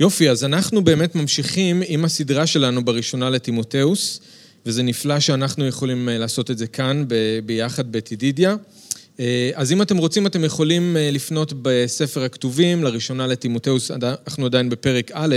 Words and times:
יופי, 0.00 0.30
אז 0.30 0.44
אנחנו 0.44 0.84
באמת 0.84 1.14
ממשיכים 1.14 1.82
עם 1.86 2.04
הסדרה 2.04 2.46
שלנו 2.46 2.84
בראשונה 2.84 3.30
לטימותאוס, 3.30 4.20
וזה 4.66 4.82
נפלא 4.82 5.20
שאנחנו 5.20 5.66
יכולים 5.66 6.08
אה, 6.08 6.18
לעשות 6.18 6.50
את 6.50 6.58
זה 6.58 6.66
כאן 6.66 7.04
ביחד 7.46 7.92
בטידידיה. 7.92 8.56
אה, 9.20 9.50
אז 9.54 9.72
אם 9.72 9.82
אתם 9.82 9.96
רוצים, 9.96 10.26
אתם 10.26 10.44
יכולים 10.44 10.96
אה, 10.96 11.10
לפנות 11.12 11.52
בספר 11.62 12.22
הכתובים, 12.22 12.84
לראשונה 12.84 13.26
לטימותאוס, 13.26 13.90
אנחנו 13.90 14.46
עדיין 14.46 14.68
בפרק 14.68 15.10
א', 15.14 15.36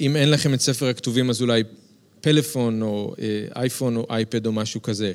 אם 0.00 0.16
אין 0.16 0.30
לכם 0.30 0.54
את 0.54 0.60
ספר 0.60 0.86
הכתובים, 0.86 1.30
אז 1.30 1.42
אולי 1.42 1.62
פלאפון 2.20 2.82
או 2.82 3.14
אייפון 3.56 3.96
או 3.96 4.06
אייפד 4.10 4.46
או 4.46 4.52
משהו 4.52 4.82
כזה. 4.82 5.12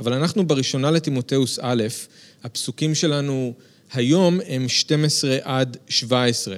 אבל 0.00 0.12
אנחנו 0.12 0.46
בראשונה 0.46 0.90
לטימותאוס 0.90 1.58
א', 1.62 1.82
הפסוקים 2.44 2.94
שלנו 2.94 3.54
היום 3.92 4.40
הם 4.48 4.68
12 4.68 5.38
עד 5.42 5.76
17. 5.88 6.56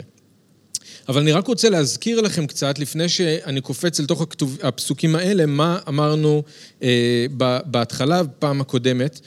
אבל 1.08 1.20
אני 1.20 1.32
רק 1.32 1.46
רוצה 1.46 1.70
להזכיר 1.70 2.20
לכם 2.20 2.46
קצת, 2.46 2.78
לפני 2.78 3.08
שאני 3.08 3.60
קופץ 3.60 4.00
אל 4.00 4.06
תוך 4.06 4.20
הכתוב, 4.20 4.58
הפסוקים 4.62 5.16
האלה, 5.16 5.46
מה 5.46 5.78
אמרנו 5.88 6.42
אה, 6.82 7.26
בהתחלה, 7.66 8.22
בפעם 8.22 8.60
הקודמת. 8.60 9.20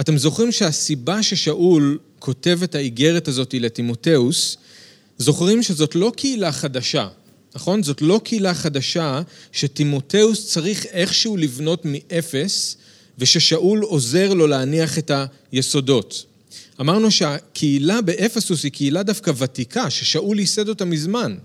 אתם 0.00 0.18
זוכרים 0.18 0.52
שהסיבה 0.52 1.22
ששאול 1.22 1.98
כותב 2.18 2.58
את 2.64 2.74
האיגרת 2.74 3.28
הזאת 3.28 3.54
לטימותאוס, 3.58 4.56
זוכרים 5.18 5.62
שזאת 5.62 5.94
לא 5.94 6.12
קהילה 6.16 6.52
חדשה, 6.52 7.08
נכון? 7.54 7.82
זאת 7.82 8.02
לא 8.02 8.20
קהילה 8.24 8.54
חדשה 8.54 9.20
שטימותאוס 9.52 10.46
צריך 10.46 10.86
איכשהו 10.86 11.36
לבנות 11.36 11.82
מאפס, 11.84 12.76
וששאול 13.18 13.82
עוזר 13.82 14.34
לו 14.34 14.46
להניח 14.46 14.98
את 14.98 15.10
היסודות. 15.52 16.24
אמרנו 16.80 17.10
שהקהילה 17.10 18.00
באפסוס 18.00 18.64
היא 18.64 18.72
קהילה 18.72 19.02
דווקא 19.02 19.32
ותיקה, 19.36 19.90
ששאול 19.90 20.38
ייסד 20.38 20.68
אותה 20.68 20.84
מזמן, 20.84 21.36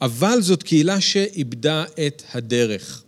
אבל 0.00 0.42
זאת 0.42 0.62
קהילה 0.62 1.00
שאיבדה 1.00 1.84
את 2.06 2.22
הדרך. 2.34 3.02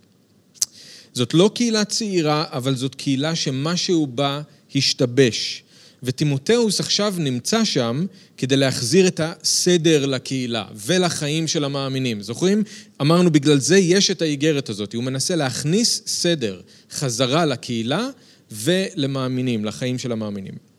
זאת 1.12 1.34
לא 1.34 1.50
קהילה 1.54 1.84
צעירה, 1.84 2.44
אבל 2.52 2.76
זאת 2.76 2.94
קהילה 2.94 3.34
שמשהו 3.34 4.06
בה 4.06 4.42
השתבש. 4.74 5.62
וטימותאוס 6.02 6.80
עכשיו 6.80 7.14
נמצא 7.18 7.64
שם 7.64 8.06
כדי 8.36 8.56
להחזיר 8.56 9.06
את 9.06 9.20
הסדר 9.24 10.06
לקהילה 10.06 10.64
ולחיים 10.74 11.48
של 11.48 11.64
המאמינים. 11.64 12.22
זוכרים? 12.22 12.62
אמרנו, 13.00 13.30
בגלל 13.30 13.58
זה 13.58 13.78
יש 13.78 14.10
את 14.10 14.22
האיגרת 14.22 14.68
הזאת. 14.68 14.94
הוא 14.94 15.04
מנסה 15.04 15.36
להכניס 15.36 16.02
סדר 16.06 16.60
חזרה 16.90 17.46
לקהילה 17.46 18.08
ולמאמינים, 18.50 19.64
לחיים 19.64 19.98
של 19.98 20.12
המאמינים. 20.12 20.69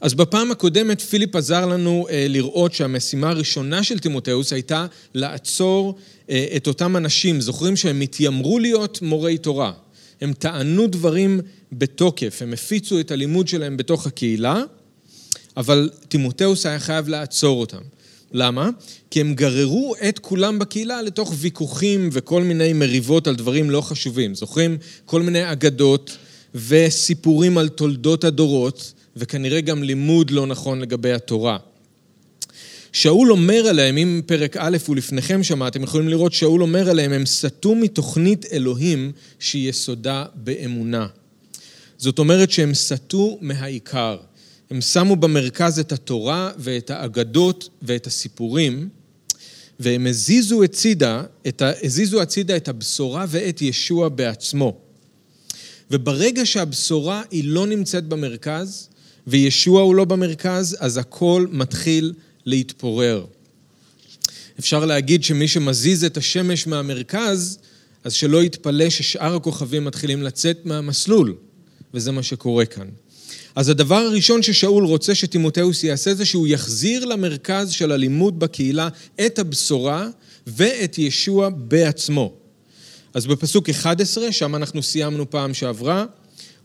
אז 0.00 0.14
בפעם 0.14 0.50
הקודמת 0.50 1.00
פיליפ 1.00 1.36
עזר 1.36 1.66
לנו 1.66 2.06
אה, 2.10 2.26
לראות 2.28 2.72
שהמשימה 2.72 3.30
הראשונה 3.30 3.82
של 3.82 3.98
תימותאוס 3.98 4.52
הייתה 4.52 4.86
לעצור 5.14 5.94
אה, 6.30 6.46
את 6.56 6.66
אותם 6.66 6.96
אנשים. 6.96 7.40
זוכרים 7.40 7.76
שהם 7.76 8.00
התיימרו 8.00 8.58
להיות 8.58 9.02
מורי 9.02 9.38
תורה. 9.38 9.72
הם 10.20 10.32
טענו 10.32 10.86
דברים 10.86 11.40
בתוקף, 11.72 12.38
הם 12.42 12.52
הפיצו 12.52 13.00
את 13.00 13.10
הלימוד 13.10 13.48
שלהם 13.48 13.76
בתוך 13.76 14.06
הקהילה, 14.06 14.62
אבל 15.56 15.90
תימותאוס 16.08 16.66
היה 16.66 16.78
חייב 16.78 17.08
לעצור 17.08 17.60
אותם. 17.60 17.82
למה? 18.32 18.70
כי 19.10 19.20
הם 19.20 19.34
גררו 19.34 19.94
את 20.08 20.18
כולם 20.18 20.58
בקהילה 20.58 21.02
לתוך 21.02 21.34
ויכוחים 21.38 22.08
וכל 22.12 22.42
מיני 22.42 22.72
מריבות 22.72 23.26
על 23.26 23.34
דברים 23.34 23.70
לא 23.70 23.80
חשובים. 23.80 24.34
זוכרים? 24.34 24.78
כל 25.04 25.22
מיני 25.22 25.52
אגדות 25.52 26.16
וסיפורים 26.54 27.58
על 27.58 27.68
תולדות 27.68 28.24
הדורות, 28.24 28.92
וכנראה 29.20 29.60
גם 29.60 29.82
לימוד 29.82 30.30
לא 30.30 30.46
נכון 30.46 30.80
לגבי 30.80 31.12
התורה. 31.12 31.58
שאול 32.92 33.32
אומר 33.32 33.66
עליהם, 33.66 33.96
אם 33.96 34.20
פרק 34.26 34.56
א' 34.56 34.76
הוא 34.86 34.96
לפניכם 34.96 35.42
שם, 35.42 35.66
אתם 35.66 35.82
יכולים 35.82 36.08
לראות 36.08 36.32
שאול 36.32 36.62
אומר 36.62 36.90
עליהם, 36.90 37.12
הם 37.12 37.26
סטו 37.26 37.74
מתוכנית 37.74 38.46
אלוהים 38.52 39.12
שיסודה 39.38 40.24
באמונה. 40.34 41.06
זאת 41.98 42.18
אומרת 42.18 42.50
שהם 42.50 42.74
סטו 42.74 43.38
מהעיקר. 43.40 44.16
הם 44.70 44.80
שמו 44.80 45.16
במרכז 45.16 45.78
את 45.78 45.92
התורה 45.92 46.50
ואת 46.58 46.90
האגדות 46.90 47.68
ואת 47.82 48.06
הסיפורים, 48.06 48.88
והם 49.80 50.06
הזיזו 50.06 50.62
הצידה, 50.62 51.22
את 51.48 51.62
ה, 51.62 51.72
הזיזו 51.82 52.22
הצידה 52.22 52.56
את 52.56 52.68
הבשורה 52.68 53.24
ואת 53.28 53.62
ישוע 53.62 54.08
בעצמו. 54.08 54.80
וברגע 55.90 56.46
שהבשורה 56.46 57.22
היא 57.30 57.44
לא 57.44 57.66
נמצאת 57.66 58.04
במרכז, 58.04 58.88
וישוע 59.26 59.82
הוא 59.82 59.94
לא 59.94 60.04
במרכז, 60.04 60.76
אז 60.80 60.96
הכל 60.96 61.46
מתחיל 61.50 62.12
להתפורר. 62.46 63.24
אפשר 64.58 64.84
להגיד 64.84 65.24
שמי 65.24 65.48
שמזיז 65.48 66.04
את 66.04 66.16
השמש 66.16 66.66
מהמרכז, 66.66 67.58
אז 68.04 68.12
שלא 68.12 68.42
יתפלא 68.42 68.90
ששאר 68.90 69.34
הכוכבים 69.34 69.84
מתחילים 69.84 70.22
לצאת 70.22 70.66
מהמסלול, 70.66 71.34
וזה 71.94 72.12
מה 72.12 72.22
שקורה 72.22 72.64
כאן. 72.64 72.86
אז 73.54 73.68
הדבר 73.68 73.96
הראשון 73.96 74.42
ששאול 74.42 74.84
רוצה 74.84 75.14
שטימותאוס 75.14 75.84
יעשה 75.84 76.14
זה 76.14 76.24
שהוא 76.24 76.46
יחזיר 76.46 77.04
למרכז 77.04 77.70
של 77.70 77.92
הלימוד 77.92 78.38
בקהילה 78.38 78.88
את 79.26 79.38
הבשורה 79.38 80.08
ואת 80.46 80.98
ישוע 80.98 81.48
בעצמו. 81.48 82.32
אז 83.14 83.26
בפסוק 83.26 83.70
11, 83.70 84.32
שם 84.32 84.54
אנחנו 84.54 84.82
סיימנו 84.82 85.30
פעם 85.30 85.54
שעברה, 85.54 86.04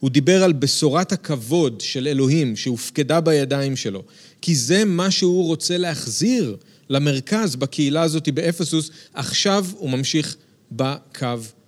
הוא 0.06 0.12
דיבר 0.12 0.44
על 0.44 0.54
בשורת 0.54 1.12
הכבוד 1.12 1.82
של 1.82 2.08
אלוהים 2.08 2.56
שהופקדה 2.56 3.22
בידיים 3.22 3.76
שלו, 3.76 4.04
כי 4.42 4.56
זה 4.56 4.86
מה 4.86 5.12
שהוא 5.12 5.46
רוצה 5.46 5.78
להחזיר 5.78 6.58
למרכז 6.90 7.56
בקהילה 7.56 8.02
הזאת 8.02 8.30
באפסוס, 8.30 8.90
עכשיו 9.14 9.66
הוא 9.78 9.90
ממשיך 9.90 10.36
בקו 10.72 11.28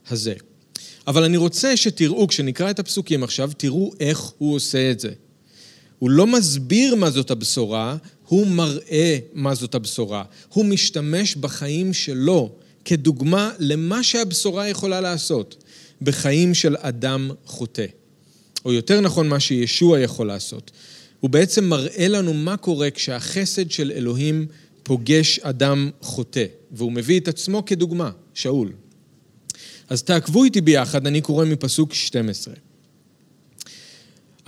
הזה. 0.09 0.33
אבל 1.07 1.23
אני 1.23 1.37
רוצה 1.37 1.77
שתראו, 1.77 2.27
כשנקרא 2.27 2.69
את 2.69 2.79
הפסוקים 2.79 3.23
עכשיו, 3.23 3.51
תראו 3.57 3.91
איך 3.99 4.19
הוא 4.37 4.55
עושה 4.55 4.91
את 4.91 4.99
זה. 4.99 5.11
הוא 5.99 6.09
לא 6.09 6.27
מסביר 6.27 6.95
מה 6.95 7.09
זאת 7.09 7.31
הבשורה, 7.31 7.97
הוא 8.27 8.47
מראה 8.47 9.17
מה 9.33 9.55
זאת 9.55 9.75
הבשורה. 9.75 10.23
הוא 10.49 10.65
משתמש 10.65 11.35
בחיים 11.35 11.93
שלו 11.93 12.51
כדוגמה 12.85 13.51
למה 13.59 14.03
שהבשורה 14.03 14.67
יכולה 14.67 15.01
לעשות 15.01 15.63
בחיים 16.01 16.53
של 16.53 16.75
אדם 16.79 17.31
חוטא. 17.45 17.85
או 18.67 18.73
יותר 18.73 19.01
נכון 19.01 19.29
מה 19.29 19.39
שישוע 19.39 19.99
יכול 19.99 20.27
לעשות. 20.27 20.71
הוא 21.19 21.29
בעצם 21.29 21.65
מראה 21.65 22.07
לנו 22.07 22.33
מה 22.33 22.57
קורה 22.57 22.91
כשהחסד 22.91 23.71
של 23.71 23.91
אלוהים 23.95 24.45
פוגש 24.83 25.39
אדם 25.39 25.89
חוטא, 26.01 26.45
והוא 26.71 26.91
מביא 26.91 27.19
את 27.19 27.27
עצמו 27.27 27.65
כדוגמה, 27.65 28.11
שאול. 28.33 28.71
אז 29.89 30.03
תעקבו 30.03 30.43
איתי 30.43 30.61
ביחד, 30.61 31.07
אני 31.07 31.21
קורא 31.21 31.45
מפסוק 31.45 31.93
12. 31.93 32.53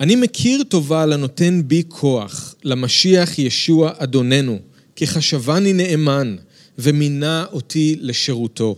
אני 0.00 0.16
מכיר 0.16 0.62
טובה 0.62 1.06
לנותן 1.06 1.62
בי 1.66 1.82
כוח, 1.88 2.54
למשיח 2.64 3.38
ישוע 3.38 3.92
אדוננו, 3.96 4.58
כי 4.96 5.06
חשבני 5.06 5.72
נאמן, 5.72 6.36
ומינה 6.78 7.44
אותי 7.52 7.96
לשירותו. 8.00 8.76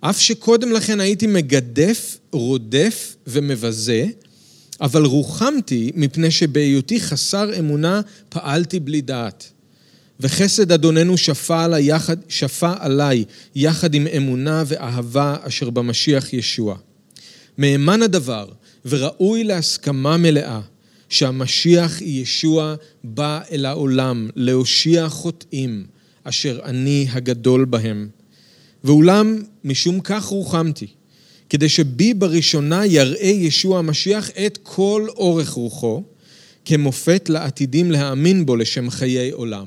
אף 0.00 0.20
שקודם 0.20 0.72
לכן 0.72 1.00
הייתי 1.00 1.26
מגדף, 1.26 2.18
רודף 2.32 3.16
ומבזה, 3.26 4.06
אבל 4.80 5.04
רוחמתי 5.04 5.92
מפני 5.94 6.30
שבהיותי 6.30 7.00
חסר 7.00 7.58
אמונה 7.58 8.00
פעלתי 8.28 8.80
בלי 8.80 9.00
דעת. 9.00 9.52
וחסד 10.20 10.72
אדוננו 10.72 11.16
שפע 11.16 11.80
יחד, 11.80 12.16
שפע 12.28 12.74
עליי 12.78 13.24
יחד 13.54 13.94
עם 13.94 14.06
אמונה 14.16 14.62
ואהבה 14.66 15.36
אשר 15.42 15.70
במשיח 15.70 16.32
ישוע. 16.32 16.76
מהימן 17.58 18.02
הדבר 18.02 18.48
וראוי 18.84 19.44
להסכמה 19.44 20.16
מלאה 20.16 20.60
שהמשיח 21.08 22.00
ישוע 22.00 22.74
בא 23.04 23.40
אל 23.50 23.66
העולם 23.66 24.28
להושיע 24.36 25.08
חוטאים 25.08 25.86
אשר 26.24 26.60
אני 26.64 27.06
הגדול 27.10 27.64
בהם. 27.64 28.08
ואולם 28.84 29.42
משום 29.64 30.00
כך 30.00 30.24
רוחמתי, 30.24 30.86
כדי 31.50 31.68
שבי 31.68 32.14
בראשונה 32.14 32.86
יראה 32.86 33.26
ישוע 33.26 33.78
המשיח 33.78 34.30
את 34.30 34.58
כל 34.62 35.06
אורך 35.16 35.50
רוחו, 35.50 36.02
כמופת 36.64 37.28
לעתידים 37.28 37.90
להאמין 37.90 38.46
בו 38.46 38.56
לשם 38.56 38.90
חיי 38.90 39.30
עולם. 39.30 39.66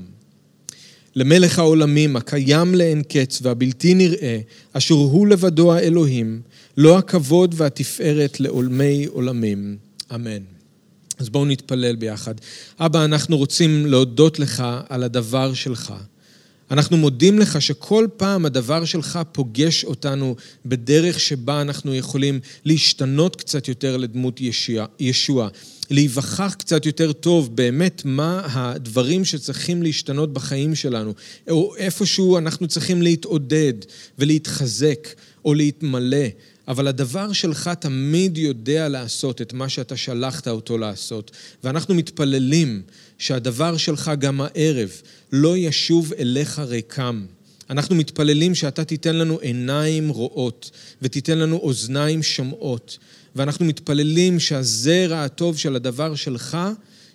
למלך 1.15 1.59
העולמים, 1.59 2.15
הקיים 2.15 2.75
לאין 2.75 3.03
קץ 3.03 3.39
והבלתי 3.41 3.93
נראה, 3.93 4.39
אשר 4.73 4.95
הוא 4.95 5.27
לבדו 5.27 5.73
האלוהים, 5.73 6.41
לא 6.77 6.97
הכבוד 6.97 7.55
והתפארת 7.57 8.39
לעולמי 8.39 9.05
עולמים. 9.05 9.77
אמן. 10.15 10.41
אז 11.19 11.29
בואו 11.29 11.45
נתפלל 11.45 11.95
ביחד. 11.95 12.35
אבא, 12.79 13.05
אנחנו 13.05 13.37
רוצים 13.37 13.85
להודות 13.85 14.39
לך 14.39 14.63
על 14.89 15.03
הדבר 15.03 15.53
שלך. 15.53 15.93
אנחנו 16.71 16.97
מודים 16.97 17.39
לך 17.39 17.61
שכל 17.61 18.07
פעם 18.17 18.45
הדבר 18.45 18.85
שלך 18.85 19.19
פוגש 19.31 19.83
אותנו 19.83 20.35
בדרך 20.65 21.19
שבה 21.19 21.61
אנחנו 21.61 21.95
יכולים 21.95 22.39
להשתנות 22.65 23.35
קצת 23.35 23.67
יותר 23.67 23.97
לדמות 23.97 24.39
ישוע. 24.99 25.47
להיווכח 25.89 26.53
קצת 26.59 26.85
יותר 26.85 27.13
טוב 27.13 27.55
באמת 27.55 28.01
מה 28.05 28.41
הדברים 28.45 29.25
שצריכים 29.25 29.83
להשתנות 29.83 30.33
בחיים 30.33 30.75
שלנו, 30.75 31.13
או 31.49 31.75
איפשהו 31.77 32.37
אנחנו 32.37 32.67
צריכים 32.67 33.01
להתעודד 33.01 33.73
ולהתחזק 34.19 35.07
או 35.45 35.53
להתמלא. 35.53 36.27
אבל 36.67 36.87
הדבר 36.87 37.33
שלך 37.33 37.69
תמיד 37.79 38.37
יודע 38.37 38.89
לעשות 38.89 39.41
את 39.41 39.53
מה 39.53 39.69
שאתה 39.69 39.97
שלחת 39.97 40.47
אותו 40.47 40.77
לעשות. 40.77 41.31
ואנחנו 41.63 41.95
מתפללים 41.95 42.81
שהדבר 43.21 43.77
שלך 43.77 44.11
גם 44.19 44.41
הערב 44.41 44.89
לא 45.31 45.57
ישוב 45.57 46.13
אליך 46.13 46.59
ריקם. 46.59 47.25
אנחנו 47.69 47.95
מתפללים 47.95 48.55
שאתה 48.55 48.83
תיתן 48.83 49.15
לנו 49.15 49.39
עיניים 49.39 50.09
רואות 50.09 50.71
ותיתן 51.01 51.37
לנו 51.37 51.57
אוזניים 51.57 52.23
שומעות. 52.23 52.97
ואנחנו 53.35 53.65
מתפללים 53.65 54.39
שהזרע 54.39 55.23
הטוב 55.23 55.57
של 55.57 55.75
הדבר 55.75 56.15
שלך 56.15 56.57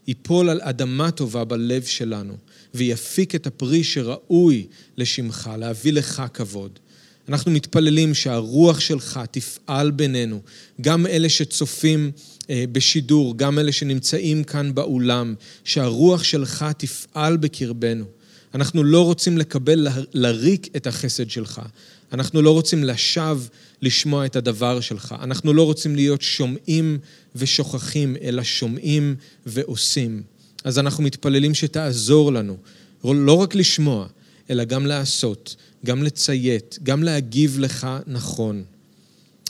ייפול 0.06 0.48
על 0.48 0.60
אדמה 0.62 1.10
טובה 1.10 1.44
בלב 1.44 1.84
שלנו, 1.84 2.36
ויפיק 2.74 3.34
את 3.34 3.46
הפרי 3.46 3.84
שראוי 3.84 4.66
לשמך, 4.96 5.50
להביא 5.58 5.92
לך 5.92 6.22
כבוד. 6.34 6.78
אנחנו 7.28 7.50
מתפללים 7.50 8.14
שהרוח 8.14 8.80
שלך 8.80 9.20
תפעל 9.30 9.90
בינינו, 9.90 10.40
גם 10.80 11.06
אלה 11.06 11.28
שצופים 11.28 12.10
בשידור, 12.50 13.38
גם 13.38 13.58
אלה 13.58 13.72
שנמצאים 13.72 14.44
כאן 14.44 14.74
באולם, 14.74 15.34
שהרוח 15.64 16.22
שלך 16.22 16.66
תפעל 16.78 17.36
בקרבנו. 17.36 18.04
אנחנו 18.54 18.84
לא 18.84 19.04
רוצים 19.04 19.38
לקבל, 19.38 19.88
לריק 20.14 20.68
את 20.76 20.86
החסד 20.86 21.30
שלך. 21.30 21.62
אנחנו 22.12 22.42
לא 22.42 22.50
רוצים 22.50 22.84
לשווא 22.84 23.48
לשמוע 23.82 24.26
את 24.26 24.36
הדבר 24.36 24.80
שלך. 24.80 25.14
אנחנו 25.22 25.52
לא 25.52 25.62
רוצים 25.62 25.96
להיות 25.96 26.22
שומעים 26.22 26.98
ושוכחים, 27.36 28.16
אלא 28.22 28.42
שומעים 28.42 29.14
ועושים. 29.46 30.22
אז 30.64 30.78
אנחנו 30.78 31.04
מתפללים 31.04 31.54
שתעזור 31.54 32.32
לנו, 32.32 32.56
לא 33.04 33.32
רק 33.32 33.54
לשמוע, 33.54 34.06
אלא 34.50 34.64
גם 34.64 34.86
לעשות, 34.86 35.56
גם 35.86 36.02
לציית, 36.02 36.78
גם 36.82 37.02
להגיב 37.02 37.58
לך 37.58 37.86
נכון. 38.06 38.64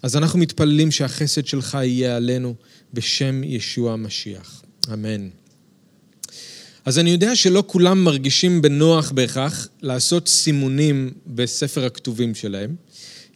אז 0.02 0.16
אנחנו 0.16 0.38
מתפללים 0.38 0.90
שהחסד 0.90 1.46
שלך 1.46 1.78
יהיה 1.82 2.16
עלינו 2.16 2.54
בשם 2.93 3.44
ישוע 3.44 3.93
המשיח. 3.93 4.62
אמן. 4.93 5.29
אז 6.85 6.99
אני 6.99 7.11
יודע 7.11 7.37
שלא 7.37 7.65
כולם 7.67 8.05
מרגישים 8.05 8.62
בנוח 8.62 9.11
בהכרח 9.11 9.69
לעשות 9.83 10.29
סימונים 10.29 11.11
בספר 11.27 11.85
הכתובים 11.85 12.35
שלהם. 12.35 12.75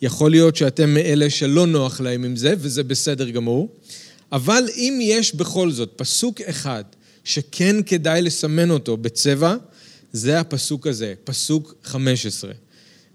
יכול 0.03 0.31
להיות 0.31 0.57
שאתם 0.57 0.95
מאלה 0.95 1.31
שלא 1.31 1.67
נוח 1.67 2.01
להם 2.01 2.25
עם 2.25 2.37
זה, 2.37 2.55
וזה 2.59 2.83
בסדר 2.83 3.31
גמור. 3.31 3.77
אבל 4.33 4.65
אם 4.77 4.99
יש 5.03 5.35
בכל 5.35 5.71
זאת 5.71 5.93
פסוק 5.97 6.41
אחד 6.41 6.85
שכן 7.25 7.77
כדאי 7.87 8.23
לסמן 8.23 8.71
אותו 8.71 8.97
בצבע, 8.97 9.57
זה 10.13 10.41
הפסוק 10.41 10.87
הזה, 10.87 11.15
פסוק 11.25 11.75
15. 11.85 12.53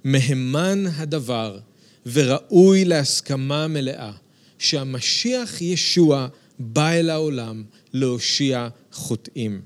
מהימן 0.03 0.83
הדבר 0.95 1.59
וראוי 2.05 2.85
להסכמה 2.85 3.67
מלאה 3.67 4.11
שהמשיח 4.59 5.61
ישוע 5.61 6.27
בא 6.59 6.91
אל 6.91 7.09
העולם 7.09 7.63
להושיע 7.93 8.67
חוטאים. 8.91 9.61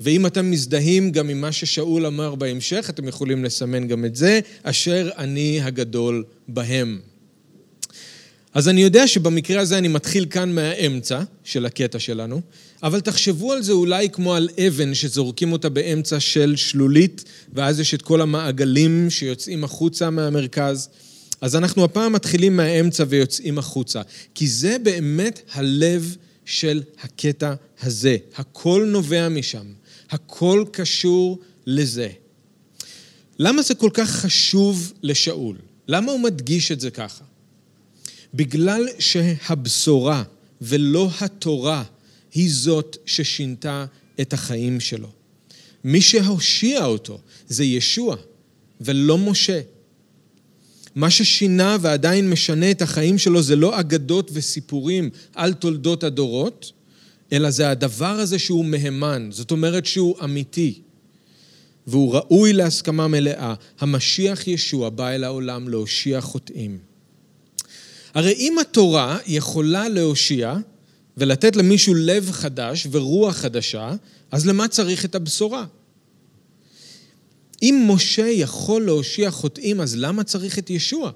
ואם 0.00 0.26
אתם 0.26 0.50
מזדהים 0.50 1.10
גם 1.10 1.28
עם 1.28 1.40
מה 1.40 1.52
ששאול 1.52 2.06
אמר 2.06 2.34
בהמשך, 2.34 2.90
אתם 2.90 3.08
יכולים 3.08 3.44
לסמן 3.44 3.88
גם 3.88 4.04
את 4.04 4.16
זה, 4.16 4.40
אשר 4.62 5.10
אני 5.18 5.60
הגדול 5.62 6.24
בהם. 6.48 7.00
אז 8.54 8.68
אני 8.68 8.82
יודע 8.82 9.06
שבמקרה 9.06 9.60
הזה 9.60 9.78
אני 9.78 9.88
מתחיל 9.88 10.26
כאן 10.30 10.52
מהאמצע 10.52 11.22
של 11.44 11.66
הקטע 11.66 11.98
שלנו, 11.98 12.40
אבל 12.82 13.00
תחשבו 13.00 13.52
על 13.52 13.62
זה 13.62 13.72
אולי 13.72 14.10
כמו 14.10 14.34
על 14.34 14.48
אבן 14.66 14.94
שזורקים 14.94 15.52
אותה 15.52 15.68
באמצע 15.68 16.20
של 16.20 16.56
שלולית, 16.56 17.24
ואז 17.52 17.80
יש 17.80 17.94
את 17.94 18.02
כל 18.02 18.20
המעגלים 18.20 19.10
שיוצאים 19.10 19.64
החוצה 19.64 20.10
מהמרכז. 20.10 20.88
אז 21.40 21.56
אנחנו 21.56 21.84
הפעם 21.84 22.12
מתחילים 22.12 22.56
מהאמצע 22.56 23.04
ויוצאים 23.08 23.58
החוצה, 23.58 24.02
כי 24.34 24.48
זה 24.48 24.76
באמת 24.82 25.40
הלב 25.52 26.16
של 26.44 26.82
הקטע 27.02 27.54
הזה. 27.82 28.16
הכל 28.36 28.84
נובע 28.88 29.28
משם. 29.28 29.66
הכל 30.10 30.64
קשור 30.72 31.38
לזה. 31.66 32.08
למה 33.38 33.62
זה 33.62 33.74
כל 33.74 33.90
כך 33.94 34.10
חשוב 34.10 34.92
לשאול? 35.02 35.56
למה 35.88 36.12
הוא 36.12 36.20
מדגיש 36.20 36.72
את 36.72 36.80
זה 36.80 36.90
ככה? 36.90 37.24
בגלל 38.34 38.88
שהבשורה 38.98 40.22
ולא 40.60 41.10
התורה 41.20 41.84
היא 42.34 42.50
זאת 42.52 42.96
ששינתה 43.06 43.84
את 44.20 44.32
החיים 44.32 44.80
שלו. 44.80 45.08
מי 45.84 46.00
שהושיע 46.00 46.84
אותו 46.84 47.20
זה 47.48 47.64
ישוע 47.64 48.16
ולא 48.80 49.18
משה. 49.18 49.60
מה 50.94 51.10
ששינה 51.10 51.76
ועדיין 51.80 52.30
משנה 52.30 52.70
את 52.70 52.82
החיים 52.82 53.18
שלו 53.18 53.42
זה 53.42 53.56
לא 53.56 53.80
אגדות 53.80 54.30
וסיפורים 54.34 55.10
על 55.34 55.52
תולדות 55.52 56.04
הדורות, 56.04 56.72
אלא 57.32 57.50
זה 57.50 57.70
הדבר 57.70 58.06
הזה 58.06 58.38
שהוא 58.38 58.64
מהימן, 58.64 59.28
זאת 59.32 59.50
אומרת 59.50 59.86
שהוא 59.86 60.16
אמיתי, 60.24 60.80
והוא 61.86 62.14
ראוי 62.14 62.52
להסכמה 62.52 63.08
מלאה. 63.08 63.54
המשיח 63.80 64.48
ישוע 64.48 64.88
בא 64.88 65.08
אל 65.08 65.24
העולם 65.24 65.68
להושיע 65.68 66.20
חוטאים. 66.20 66.78
הרי 68.14 68.32
אם 68.32 68.58
התורה 68.58 69.18
יכולה 69.26 69.88
להושיע 69.88 70.56
ולתת 71.16 71.56
למישהו 71.56 71.94
לב 71.94 72.30
חדש 72.30 72.86
ורוח 72.90 73.36
חדשה, 73.36 73.92
אז 74.30 74.46
למה 74.46 74.68
צריך 74.68 75.04
את 75.04 75.14
הבשורה? 75.14 75.64
אם 77.62 77.88
משה 77.88 78.28
יכול 78.28 78.84
להושיע 78.84 79.30
חוטאים, 79.30 79.80
אז 79.80 79.96
למה 79.96 80.24
צריך 80.24 80.58
את 80.58 80.70
ישוע? 80.70 81.10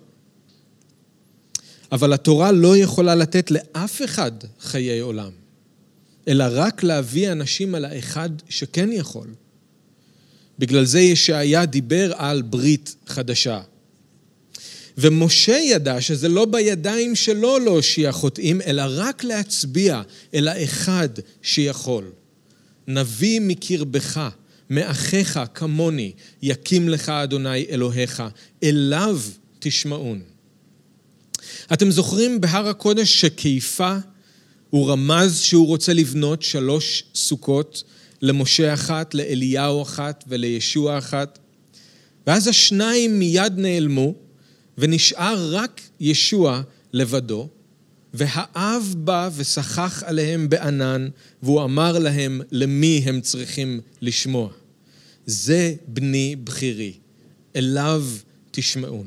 אבל 1.92 2.12
התורה 2.12 2.52
לא 2.52 2.76
יכולה 2.76 3.14
לתת 3.14 3.50
לאף 3.50 4.02
אחד 4.04 4.32
חיי 4.60 5.00
עולם. 5.00 5.30
אלא 6.28 6.44
רק 6.50 6.82
להביא 6.82 7.32
אנשים 7.32 7.74
על 7.74 7.84
האחד 7.84 8.30
שכן 8.48 8.92
יכול. 8.92 9.28
בגלל 10.58 10.84
זה 10.84 11.00
ישעיה 11.00 11.66
דיבר 11.66 12.12
על 12.16 12.42
ברית 12.42 12.96
חדשה. 13.06 13.60
ומשה 14.98 15.52
ידע 15.52 16.00
שזה 16.00 16.28
לא 16.28 16.44
בידיים 16.44 17.14
שלו 17.14 17.58
להושיע 17.58 18.12
חוטאים, 18.12 18.60
אלא 18.60 18.82
רק 18.88 19.24
להצביע 19.24 20.02
אל 20.34 20.48
האחד 20.48 21.08
שיכול. 21.42 22.10
נביא 22.88 23.40
מקרבך, 23.40 24.28
מאחיך 24.70 25.40
כמוני, 25.54 26.12
יקים 26.42 26.88
לך 26.88 27.08
אדוני 27.08 27.66
אלוהיך, 27.70 28.22
אליו 28.62 29.20
תשמעון. 29.58 30.22
אתם 31.72 31.90
זוכרים 31.90 32.40
בהר 32.40 32.68
הקודש 32.68 33.20
שכיפה 33.20 33.96
הוא 34.70 34.90
רמז 34.90 35.40
שהוא 35.40 35.66
רוצה 35.66 35.92
לבנות 35.92 36.42
שלוש 36.42 37.04
סוכות, 37.14 37.84
למשה 38.22 38.74
אחת, 38.74 39.14
לאליהו 39.14 39.82
אחת 39.82 40.24
ולישוע 40.28 40.98
אחת. 40.98 41.38
ואז 42.26 42.48
השניים 42.48 43.18
מיד 43.18 43.52
נעלמו, 43.56 44.14
ונשאר 44.78 45.54
רק 45.54 45.80
ישוע 46.00 46.62
לבדו, 46.92 47.48
והאב 48.14 48.94
בא 48.98 49.30
ושחח 49.36 50.02
עליהם 50.06 50.48
בענן, 50.48 51.08
והוא 51.42 51.64
אמר 51.64 51.98
להם 51.98 52.40
למי 52.50 53.02
הם 53.04 53.20
צריכים 53.20 53.80
לשמוע. 54.00 54.48
זה 55.26 55.74
בני 55.86 56.36
בכירי, 56.44 56.92
אליו 57.56 58.04
תשמעון. 58.50 59.06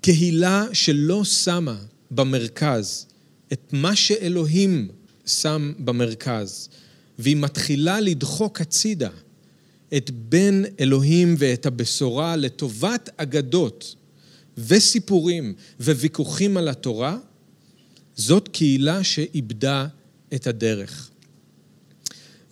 קהילה 0.00 0.64
שלא 0.72 1.24
שמה 1.24 1.76
במרכז 2.10 3.06
את 3.52 3.70
מה 3.72 3.96
שאלוהים 3.96 4.88
שם 5.26 5.72
במרכז, 5.78 6.68
והיא 7.18 7.36
מתחילה 7.36 8.00
לדחוק 8.00 8.60
הצידה 8.60 9.10
את 9.96 10.10
בן 10.10 10.62
אלוהים 10.80 11.34
ואת 11.38 11.66
הבשורה 11.66 12.36
לטובת 12.36 13.10
אגדות 13.16 13.94
וסיפורים 14.58 15.54
וויכוחים 15.80 16.56
על 16.56 16.68
התורה, 16.68 17.18
זאת 18.16 18.48
קהילה 18.48 19.04
שאיבדה 19.04 19.86
את 20.34 20.46
הדרך. 20.46 21.10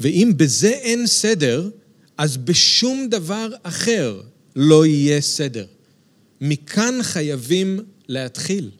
ואם 0.00 0.33
בזה 0.37 0.69
אין 0.69 1.07
סדר, 1.07 1.71
אז 2.19 2.37
בשום 2.37 3.09
דבר 3.11 3.49
אחר 3.62 4.21
לא 4.57 4.87
יהיה 4.87 5.21
סדר. 5.21 5.66
מכאן 6.40 6.99
חייבים 7.02 7.81
להתחיל. 8.09 8.71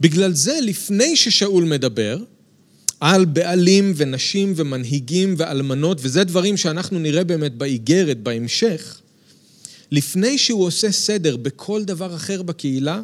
בגלל 0.00 0.34
זה, 0.34 0.58
לפני 0.62 1.16
ששאול 1.16 1.64
מדבר, 1.64 2.18
על 3.00 3.24
בעלים 3.24 3.92
ונשים 3.96 4.52
ומנהיגים 4.56 5.34
ואלמנות, 5.38 5.98
וזה 6.00 6.24
דברים 6.24 6.56
שאנחנו 6.56 6.98
נראה 6.98 7.24
באמת 7.24 7.54
באיגרת, 7.54 8.22
בהמשך, 8.22 9.00
לפני 9.90 10.38
שהוא 10.38 10.64
עושה 10.64 10.92
סדר 10.92 11.36
בכל 11.36 11.84
דבר 11.84 12.14
אחר 12.14 12.42
בקהילה, 12.42 13.00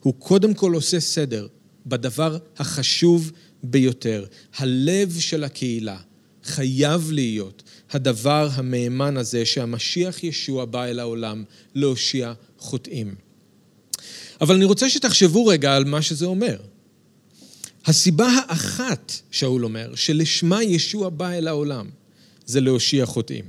הוא 0.00 0.14
קודם 0.18 0.54
כל 0.54 0.74
עושה 0.74 1.00
סדר 1.00 1.46
בדבר 1.86 2.38
החשוב 2.58 3.32
ביותר. 3.62 4.24
הלב 4.56 5.16
של 5.18 5.44
הקהילה 5.44 5.98
חייב 6.44 7.10
להיות 7.12 7.62
הדבר 7.90 8.48
המהימן 8.52 9.16
הזה 9.16 9.46
שהמשיח 9.46 10.24
ישוע 10.24 10.64
בא 10.64 10.84
אל 10.84 10.98
העולם 10.98 11.44
להושיע 11.74 12.32
חוטאים. 12.58 13.14
אבל 14.40 14.54
אני 14.54 14.64
רוצה 14.64 14.90
שתחשבו 14.90 15.46
רגע 15.46 15.76
על 15.76 15.84
מה 15.84 16.02
שזה 16.02 16.26
אומר. 16.26 16.56
הסיבה 17.86 18.28
האחת, 18.46 19.12
שאול 19.30 19.64
אומר, 19.64 19.94
שלשמה 19.94 20.62
ישוע 20.62 21.08
בא 21.08 21.30
אל 21.30 21.48
העולם, 21.48 21.86
זה 22.46 22.60
להושיע 22.60 23.06
חוטאים. 23.06 23.44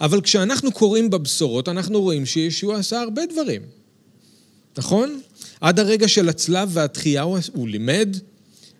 אבל 0.00 0.20
כשאנחנו 0.20 0.72
קוראים 0.72 1.10
בבשורות, 1.10 1.68
אנחנו 1.68 2.00
רואים 2.00 2.26
שישוע 2.26 2.78
עשה 2.78 3.00
הרבה 3.00 3.22
דברים. 3.32 3.62
נכון? 4.78 5.20
עד 5.64 5.78
הרגע 5.78 6.08
של 6.08 6.28
הצלב 6.28 6.70
והתחייה 6.72 7.22
הוא, 7.22 7.38
הוא 7.52 7.68
לימד, 7.68 8.16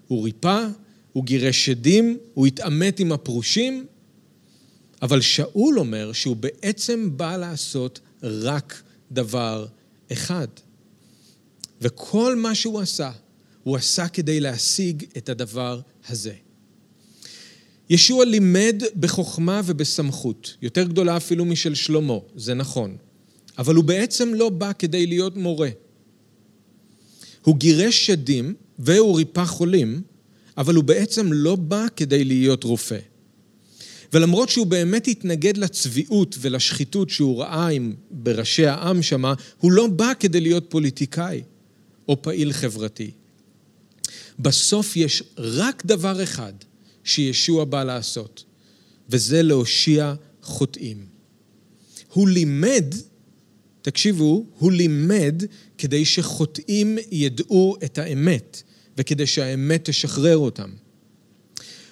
הוא 0.09 0.25
ריפא, 0.25 0.67
הוא 1.13 1.25
גירש 1.25 1.67
שדים, 1.67 2.19
הוא 2.35 2.47
התעמת 2.47 3.01
עם 3.01 3.13
הפרושים, 3.13 3.87
אבל 5.03 5.21
שאול 5.21 5.79
אומר 5.79 6.13
שהוא 6.13 6.37
בעצם 6.37 7.11
בא 7.17 7.37
לעשות 7.37 8.01
רק 8.23 8.83
דבר 9.13 9.67
אחד. 10.13 10.47
וכל 11.81 12.37
מה 12.37 12.55
שהוא 12.55 12.81
עשה, 12.81 13.11
הוא 13.63 13.77
עשה 13.77 14.09
כדי 14.09 14.41
להשיג 14.41 15.05
את 15.17 15.29
הדבר 15.29 15.81
הזה. 16.09 16.35
ישוע 17.91 18.25
לימד 18.25 18.83
בחוכמה 19.01 19.61
ובסמכות, 19.65 20.57
יותר 20.63 20.85
גדולה 20.85 21.17
אפילו 21.17 21.45
משל 21.45 21.75
שלמה, 21.75 22.19
זה 22.37 22.55
נכון. 22.55 22.97
אבל 23.59 23.75
הוא 23.75 23.85
בעצם 23.85 24.35
לא 24.35 24.49
בא 24.49 24.73
כדי 24.79 25.07
להיות 25.07 25.37
מורה. 25.37 25.71
הוא 27.45 27.57
גירש 27.57 28.07
שדים 28.07 28.55
והוא 28.79 29.17
ריפא 29.17 29.45
חולים, 29.45 30.03
אבל 30.57 30.75
הוא 30.75 30.85
בעצם 30.85 31.33
לא 31.33 31.57
בא 31.57 31.87
כדי 31.97 32.25
להיות 32.25 32.65
רופא. 32.65 32.99
ולמרות 34.13 34.49
שהוא 34.49 34.67
באמת 34.67 35.09
התנגד 35.09 35.57
לצביעות 35.57 36.37
ולשחיתות 36.41 37.11
שהוא 37.11 37.41
ראה 37.41 37.69
עם 37.69 37.95
בראשי 38.11 38.67
העם 38.67 39.03
שמה, 39.03 39.35
הוא 39.59 39.73
לא 39.73 39.87
בא 39.87 40.13
כדי 40.21 40.41
להיות 40.41 40.65
פוליטיקאי 40.69 41.43
או 42.09 42.23
פעיל 42.23 42.53
חברתי. 42.53 43.11
בסוף 44.39 44.97
יש 44.97 45.23
רק 45.39 45.87
דבר 45.87 46.23
אחד 46.23 46.53
שישוע 47.05 47.65
בא 47.65 47.85
לעשות, 47.85 48.45
וזה 49.09 49.43
להושיע 49.43 50.15
חוטאים. 50.43 51.07
הוא 52.13 52.29
לימד, 52.29 52.95
תקשיבו, 53.85 54.45
הוא 54.59 54.73
לימד 54.73 55.43
כדי 55.79 56.05
שחוטאים 56.05 56.99
ידעו 57.11 57.77
את 57.85 57.99
האמת, 57.99 58.63
וכדי 58.99 59.27
שהאמת 59.27 59.85
תשחרר 59.85 60.37
אותם. 60.37 60.71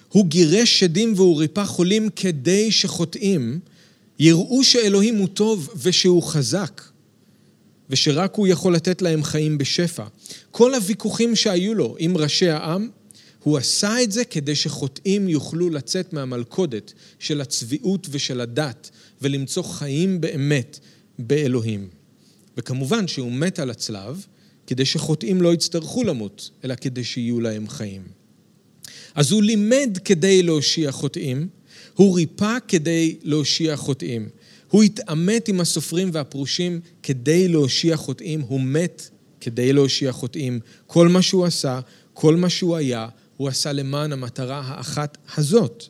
הוא 0.09 0.25
גירש 0.25 0.79
שדים 0.79 1.13
והוא 1.15 1.39
ריפא 1.39 1.65
חולים 1.65 2.09
כדי 2.15 2.71
שחוטאים 2.71 3.59
יראו 4.19 4.63
שאלוהים 4.63 5.17
הוא 5.17 5.27
טוב 5.27 5.69
ושהוא 5.75 6.23
חזק, 6.23 6.81
ושרק 7.89 8.35
הוא 8.35 8.47
יכול 8.47 8.75
לתת 8.75 9.01
להם 9.01 9.23
חיים 9.23 9.57
בשפע. 9.57 10.05
כל 10.51 10.75
הוויכוחים 10.75 11.35
שהיו 11.35 11.73
לו 11.73 11.95
עם 11.99 12.17
ראשי 12.17 12.49
העם, 12.49 12.89
הוא 13.43 13.57
עשה 13.57 14.03
את 14.03 14.11
זה 14.11 14.25
כדי 14.25 14.55
שחוטאים 14.55 15.29
יוכלו 15.29 15.69
לצאת 15.69 16.13
מהמלכודת 16.13 16.93
של 17.19 17.41
הצביעות 17.41 18.07
ושל 18.11 18.41
הדת 18.41 18.89
ולמצוא 19.21 19.63
חיים 19.63 20.21
באמת 20.21 20.79
באלוהים. 21.27 21.89
וכמובן 22.57 23.07
שהוא 23.07 23.31
מת 23.31 23.59
על 23.59 23.69
הצלב 23.69 24.25
כדי 24.67 24.85
שחוטאים 24.85 25.41
לא 25.41 25.53
יצטרכו 25.53 26.03
למות, 26.03 26.49
אלא 26.63 26.75
כדי 26.75 27.03
שיהיו 27.03 27.39
להם 27.39 27.69
חיים. 27.69 28.01
אז 29.15 29.31
הוא 29.31 29.43
לימד 29.43 29.97
כדי 30.05 30.43
להושיע 30.43 30.91
חוטאים, 30.91 31.47
הוא 31.93 32.15
ריפא 32.15 32.57
כדי 32.67 33.17
להושיע 33.23 33.75
חוטאים. 33.75 34.29
הוא 34.69 34.83
התעמת 34.83 35.47
עם 35.47 35.61
הסופרים 35.61 36.09
והפרושים 36.13 36.79
כדי 37.03 37.47
להושיע 37.47 37.97
חוטאים, 37.97 38.41
הוא 38.41 38.61
מת 38.61 39.09
כדי 39.41 39.73
להושיע 39.73 40.11
חוטאים. 40.11 40.59
כל 40.87 41.07
מה 41.07 41.21
שהוא 41.21 41.45
עשה, 41.45 41.79
כל 42.13 42.35
מה 42.35 42.49
שהוא 42.49 42.75
היה, 42.75 43.07
הוא 43.37 43.47
עשה 43.47 43.73
למען 43.73 44.11
המטרה 44.11 44.61
האחת 44.65 45.17
הזאת. 45.37 45.83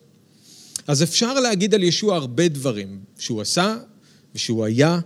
אז 0.88 1.04
אפשר 1.04 1.34
להגיד 1.34 1.74
על 1.74 1.84
ישוע 1.84 2.16
הרבה 2.16 2.48
דברים 2.48 3.00
שהוא 3.18 3.42
עשה 3.42 3.78
ושהוא 4.36 4.66
היה, 4.66 5.00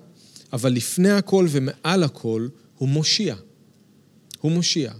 אבל 0.53 0.73
לפני 0.73 1.11
הכל 1.11 1.47
ומעל 1.49 2.03
הכל 2.03 2.47
הוא 2.77 2.89
מושיע. 2.89 3.35
הוא 4.41 4.51
מושיע. 4.51 4.91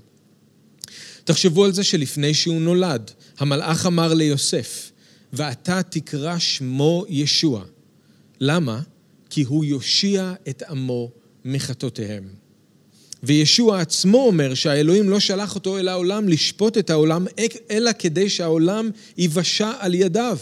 תחשבו 1.24 1.66
על 1.66 1.74
זה 1.74 1.84
שלפני 1.84 2.34
שהוא 2.34 2.62
נולד, 2.62 3.12
המלאך 3.38 3.86
אמר 3.86 4.13
ליוסף, 4.13 4.92
ואתה 5.34 5.84
תקרא 5.84 6.39
שמו 6.39 7.06
ישוע. 7.10 7.63
למה? 8.39 8.82
כי 9.30 9.44
הוא 9.44 9.66
יושיע 9.66 10.34
את 10.50 10.63
עמו 10.70 11.12
מחטאותיהם. 11.46 12.30
וישוע 13.24 13.82
עצמו 13.82 14.18
אומר 14.18 14.54
שהאלוהים 14.54 15.10
לא 15.10 15.20
שלח 15.20 15.56
אותו 15.56 15.77
אל 15.77 15.88
העולם 15.88 16.30
לשפוט 16.30 16.77
את 16.77 16.89
העולם, 16.89 17.25
אלא 17.72 17.92
כדי 18.00 18.30
שהעולם 18.30 18.89
ייוושע 19.18 19.72
על 19.80 19.96
ידיו. 19.96 20.38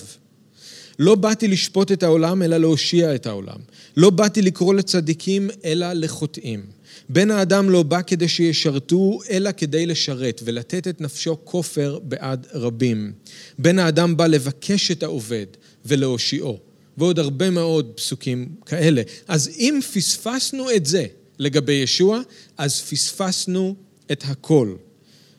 לא 0.99 1.15
באתי 1.15 1.47
לשפוט 1.47 1.91
את 1.91 2.03
העולם, 2.03 2.41
אלא 2.41 2.57
להושיע 2.57 3.15
את 3.15 3.25
העולם. 3.25 3.57
לא 3.97 4.09
באתי 4.09 4.41
לקרוא 4.41 4.73
לצדיקים, 4.73 5.49
אלא 5.65 5.93
לחוטאים. 5.93 6.65
בן 7.09 7.31
האדם 7.31 7.69
לא 7.69 7.83
בא 7.83 8.01
כדי 8.01 8.27
שישרתו, 8.27 9.19
אלא 9.29 9.49
כדי 9.57 9.85
לשרת 9.85 10.41
ולתת 10.45 10.87
את 10.87 11.01
נפשו 11.01 11.37
כופר 11.43 11.99
בעד 12.03 12.47
רבים. 12.53 13.11
בן 13.59 13.79
האדם 13.79 14.17
בא 14.17 14.27
לבקש 14.27 14.91
את 14.91 15.03
העובד 15.03 15.45
ולהושיעו. 15.85 16.59
ועוד 16.97 17.19
הרבה 17.19 17.49
מאוד 17.49 17.91
פסוקים 17.95 18.49
כאלה. 18.65 19.01
אז 19.27 19.49
אם 19.57 19.79
פספסנו 19.93 20.71
את 20.71 20.85
זה 20.85 21.05
לגבי 21.39 21.73
ישוע, 21.73 22.21
אז 22.57 22.81
פספסנו 22.81 23.75
את 24.11 24.23
הכל. 24.27 24.75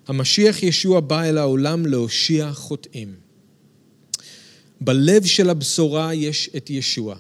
המשיח 0.07 0.63
ישוע 0.63 1.01
בא 1.01 1.23
אל 1.23 1.39
העולם 1.39 1.87
להושיע 1.87 2.53
חוטאים. 2.53 3.26
בלב 4.81 5.25
של 5.25 5.51
הבשורה 5.51 6.15
יש 6.15 6.51
את 6.57 6.71
ישוע, 6.71 7.17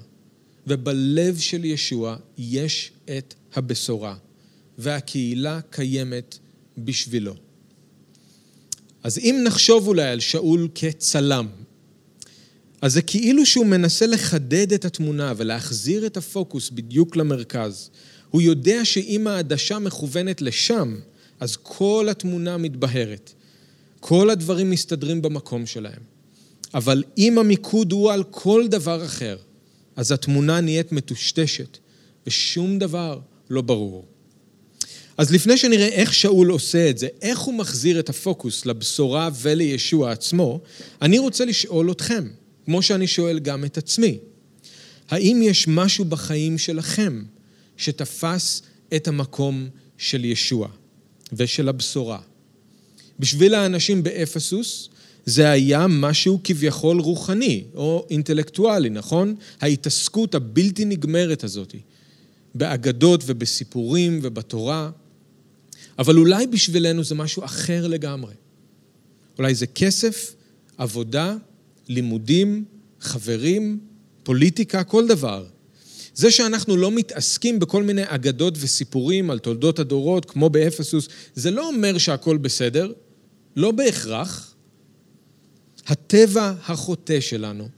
ובלב 0.67 1.39
של 1.39 1.65
ישוע 1.65 2.17
יש 2.39 2.93
את 3.05 3.35
הבשורה. 3.55 4.17
והקהילה 4.79 5.61
קיימת 5.71 6.39
בשבילו. 6.79 7.35
אז 9.03 9.19
אם 9.19 9.41
נחשוב 9.45 9.89
אולי 9.89 10.09
על 10.09 10.21
שאול 10.21 10.69
כצלם, 10.75 11.47
אז 12.83 12.93
זה 12.93 13.03
כאילו 13.03 13.47
שהוא 13.47 13.67
מנסה 13.67 14.07
לחדד 14.07 14.73
את 14.73 14.85
התמונה 14.85 15.33
ולהחזיר 15.37 16.07
את 16.07 16.17
הפוקוס 16.17 16.71
בדיוק 16.71 17.17
למרכז. 17.17 17.91
הוא 18.31 18.43
יודע 18.43 18.85
שאם 18.85 19.27
העדשה 19.27 19.79
מכוונת 19.79 20.43
לשם, 20.43 21.01
אז 21.41 21.57
כל 21.63 22.09
התמונה 22.11 22.57
מתבהרת. 22.57 23.33
כל 24.01 24.31
הדברים 24.31 24.71
מסתדרים 24.71 25.23
במקום 25.23 25.67
שלהם. 25.67 26.16
אבל 26.75 27.05
אם 27.19 27.39
המיקוד 27.39 27.93
הוא 27.93 28.13
על 28.13 28.25
כל 28.31 28.67
דבר 28.69 29.05
אחר, 29.05 29.37
אז 29.97 30.13
התמונה 30.13 30.61
נהיית 30.61 30.93
מטושטשת, 30.93 31.79
ושום 32.27 32.79
דבר 32.79 33.21
לא 33.51 33.63
ברור. 33.63 34.05
אז 35.19 35.33
לפני 35.33 35.57
שנראה 35.57 35.87
איך 35.87 36.15
שאול 36.15 36.51
עושה 36.51 36.91
את 36.91 36.99
זה, 36.99 37.09
איך 37.23 37.39
הוא 37.39 37.55
מחזיר 37.55 38.01
את 38.01 38.09
הפוקוס 38.09 38.67
לבשורה 38.67 39.31
ולישוע 39.43 40.13
עצמו, 40.13 40.61
אני 41.03 41.19
רוצה 41.19 41.45
לשאול 41.45 41.91
אתכם, 41.91 42.29
כמו 42.65 42.83
שאני 42.83 43.07
שואל 43.07 43.39
גם 43.39 43.65
את 43.65 43.79
עצמי, 43.79 44.19
האם 45.09 45.41
יש 45.43 45.69
משהו 45.69 46.05
בחיים 46.05 46.59
שלכם 46.59 47.23
שתפס 47.77 48.63
את 48.97 49.09
המקום 49.09 49.69
של 49.99 50.25
ישוע 50.25 50.69
ושל 51.33 51.69
הבשורה? 51.69 52.19
בשביל 53.19 53.55
האנשים 53.55 54.03
באפסוס, 54.03 54.89
זה 55.26 55.50
היה 55.50 55.87
משהו 55.88 56.40
כביכול 56.45 57.00
רוחני 57.00 57.64
או 57.75 58.06
אינטלקטואלי, 58.11 58.90
נכון? 58.90 59.35
ההתעסקות 59.61 60.35
הבלתי 60.35 60.85
נגמרת 60.85 61.45
הזאת 61.45 61.75
באגדות 62.54 63.23
ובסיפורים 63.26 64.21
ובתורה. 64.23 64.90
אבל 65.99 66.16
אולי 66.16 66.47
בשבילנו 66.47 67.04
זה 67.04 67.14
משהו 67.14 67.45
אחר 67.45 67.87
לגמרי. 67.87 68.35
אולי 69.38 69.54
זה 69.54 69.66
כסף, 69.66 70.35
עבודה, 70.78 71.37
לימודים, 71.88 72.64
חברים, 73.00 73.78
פוליטיקה, 74.23 74.85
כל 74.85 75.06
דבר. 75.06 75.47
זה 76.14 76.30
שאנחנו 76.30 76.76
לא 76.76 76.90
מתעסקים 76.90 77.59
בכל 77.59 77.83
מיני 77.83 78.02
אגדות 78.04 78.54
וסיפורים 78.61 79.30
על 79.30 79.38
תולדות 79.38 79.78
הדורות, 79.78 80.25
כמו 80.25 80.50
באפסוס, 80.50 81.09
זה 81.35 81.50
לא 81.50 81.68
אומר 81.68 81.99
שהכל 81.99 82.37
בסדר, 82.37 82.92
לא 83.56 83.71
בהכרח. 83.71 84.56
הטבע 86.07 86.53
החוטא 86.67 87.21
שלנו, 87.21 87.69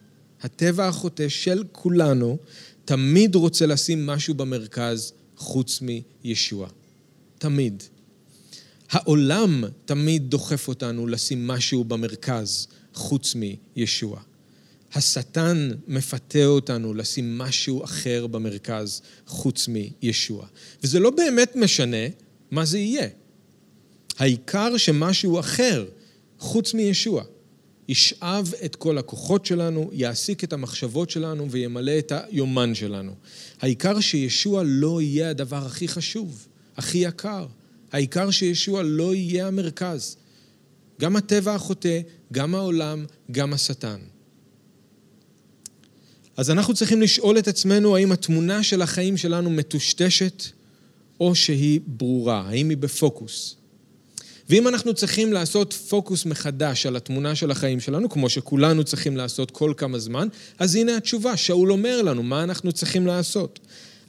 הטבע 0.40 0.88
החוטא 0.88 1.28
של 1.28 1.64
כולנו, 1.72 2.38
תמיד 2.84 3.34
רוצה 3.34 3.66
לשים 3.66 4.06
משהו 4.06 4.34
במרכז 4.34 5.12
חוץ 5.36 5.80
מישוע. 6.24 6.68
תמיד. 7.38 7.82
העולם 8.90 9.64
תמיד 9.84 10.30
דוחף 10.30 10.68
אותנו 10.68 11.06
לשים 11.06 11.46
משהו 11.46 11.84
במרכז, 11.84 12.66
חוץ 12.94 13.34
מישוע. 13.34 14.20
השטן 14.94 15.70
מפתה 15.86 16.44
אותנו 16.44 16.94
לשים 16.94 17.38
משהו 17.38 17.84
אחר 17.84 18.26
במרכז, 18.26 19.02
חוץ 19.26 19.68
מישוע. 19.68 20.46
וזה 20.82 21.00
לא 21.00 21.10
באמת 21.10 21.56
משנה 21.56 22.06
מה 22.50 22.64
זה 22.64 22.78
יהיה. 22.78 23.08
העיקר 24.18 24.76
שמשהו 24.76 25.40
אחר, 25.40 25.86
חוץ 26.38 26.74
מישוע, 26.74 27.24
ישאב 27.88 28.52
את 28.64 28.76
כל 28.76 28.98
הכוחות 28.98 29.46
שלנו, 29.46 29.90
יעסיק 29.92 30.44
את 30.44 30.52
המחשבות 30.52 31.10
שלנו 31.10 31.50
וימלא 31.50 31.98
את 31.98 32.12
היומן 32.14 32.74
שלנו. 32.74 33.12
העיקר 33.60 34.00
שישוע 34.00 34.62
לא 34.66 35.02
יהיה 35.02 35.30
הדבר 35.30 35.66
הכי 35.66 35.88
חשוב, 35.88 36.46
הכי 36.76 36.98
יקר. 36.98 37.46
העיקר 37.92 38.30
שישוע 38.30 38.82
לא 38.82 39.14
יהיה 39.14 39.46
המרכז. 39.46 40.16
גם 41.00 41.16
הטבע 41.16 41.54
החוטא, 41.54 42.00
גם 42.32 42.54
העולם, 42.54 43.04
גם 43.30 43.52
השטן. 43.52 43.98
אז 46.36 46.50
אנחנו 46.50 46.74
צריכים 46.74 47.02
לשאול 47.02 47.38
את 47.38 47.48
עצמנו 47.48 47.96
האם 47.96 48.12
התמונה 48.12 48.62
של 48.62 48.82
החיים 48.82 49.16
שלנו 49.16 49.50
מטושטשת 49.50 50.44
או 51.20 51.34
שהיא 51.34 51.80
ברורה, 51.86 52.40
האם 52.40 52.68
היא 52.68 52.76
בפוקוס. 52.76 53.57
ואם 54.48 54.68
אנחנו 54.68 54.94
צריכים 54.94 55.32
לעשות 55.32 55.72
פוקוס 55.72 56.26
מחדש 56.26 56.86
על 56.86 56.96
התמונה 56.96 57.34
של 57.34 57.50
החיים 57.50 57.80
שלנו, 57.80 58.08
כמו 58.08 58.28
שכולנו 58.28 58.84
צריכים 58.84 59.16
לעשות 59.16 59.50
כל 59.50 59.72
כמה 59.76 59.98
זמן, 59.98 60.28
אז 60.58 60.74
הנה 60.74 60.96
התשובה, 60.96 61.36
שאול 61.36 61.72
אומר 61.72 62.02
לנו 62.02 62.22
מה 62.22 62.42
אנחנו 62.42 62.72
צריכים 62.72 63.06
לעשות. 63.06 63.58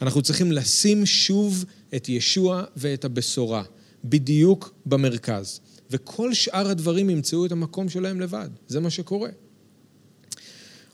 אנחנו 0.02 0.22
צריכים 0.22 0.52
לשים 0.52 1.06
שוב 1.06 1.66
את 1.96 2.10
ישוע 2.10 2.64
ואת 2.78 3.06
הבשורה, 3.06 3.64
בדיוק 4.04 4.74
במרכז. 4.86 5.60
וכל 5.92 6.34
שאר 6.34 6.70
הדברים 6.70 7.10
ימצאו 7.10 7.46
את 7.46 7.52
המקום 7.52 7.90
שלהם 7.90 8.22
לבד, 8.22 8.50
זה 8.68 8.80
מה 8.80 8.90
שקורה. 8.90 9.30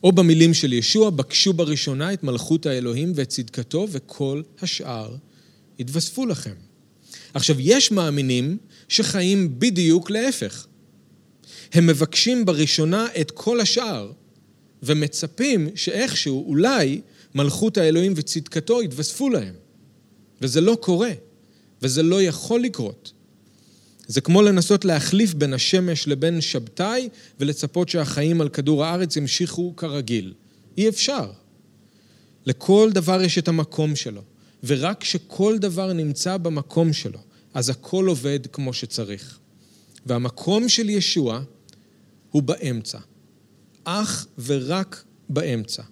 או 0.03 0.11
במילים 0.11 0.53
של 0.53 0.73
ישוע, 0.73 1.09
בקשו 1.09 1.53
בראשונה 1.53 2.13
את 2.13 2.23
מלכות 2.23 2.65
האלוהים 2.65 3.11
ואת 3.15 3.29
צדקתו, 3.29 3.87
וכל 3.91 4.41
השאר 4.61 5.15
יתווספו 5.79 6.25
לכם. 6.25 6.53
עכשיו, 7.35 7.55
יש 7.59 7.91
מאמינים 7.91 8.57
שחיים 8.89 9.59
בדיוק 9.59 10.09
להפך. 10.09 10.67
הם 11.73 11.87
מבקשים 11.87 12.45
בראשונה 12.45 13.07
את 13.21 13.31
כל 13.31 13.59
השאר, 13.59 14.11
ומצפים 14.83 15.69
שאיכשהו, 15.75 16.45
אולי, 16.47 17.01
מלכות 17.35 17.77
האלוהים 17.77 18.13
וצדקתו 18.15 18.81
יתווספו 18.81 19.29
להם. 19.29 19.53
וזה 20.41 20.61
לא 20.61 20.77
קורה, 20.81 21.11
וזה 21.81 22.03
לא 22.03 22.21
יכול 22.21 22.61
לקרות. 22.61 23.11
זה 24.07 24.21
כמו 24.21 24.41
לנסות 24.41 24.85
להחליף 24.85 25.33
בין 25.33 25.53
השמש 25.53 26.07
לבין 26.07 26.41
שבתאי 26.41 27.09
ולצפות 27.39 27.89
שהחיים 27.89 28.41
על 28.41 28.49
כדור 28.49 28.85
הארץ 28.85 29.15
ימשיכו 29.15 29.75
כרגיל. 29.75 30.33
אי 30.77 30.89
אפשר. 30.89 31.31
לכל 32.45 32.89
דבר 32.93 33.21
יש 33.21 33.37
את 33.37 33.47
המקום 33.47 33.95
שלו, 33.95 34.21
ורק 34.65 35.01
כשכל 35.01 35.57
דבר 35.57 35.93
נמצא 35.93 36.37
במקום 36.37 36.93
שלו, 36.93 37.19
אז 37.53 37.69
הכל 37.69 38.07
עובד 38.07 38.39
כמו 38.51 38.73
שצריך. 38.73 39.39
והמקום 40.05 40.69
של 40.69 40.89
ישוע 40.89 41.41
הוא 42.31 42.43
באמצע. 42.43 42.99
אך 43.83 44.27
ורק 44.39 45.03
באמצע. 45.29 45.83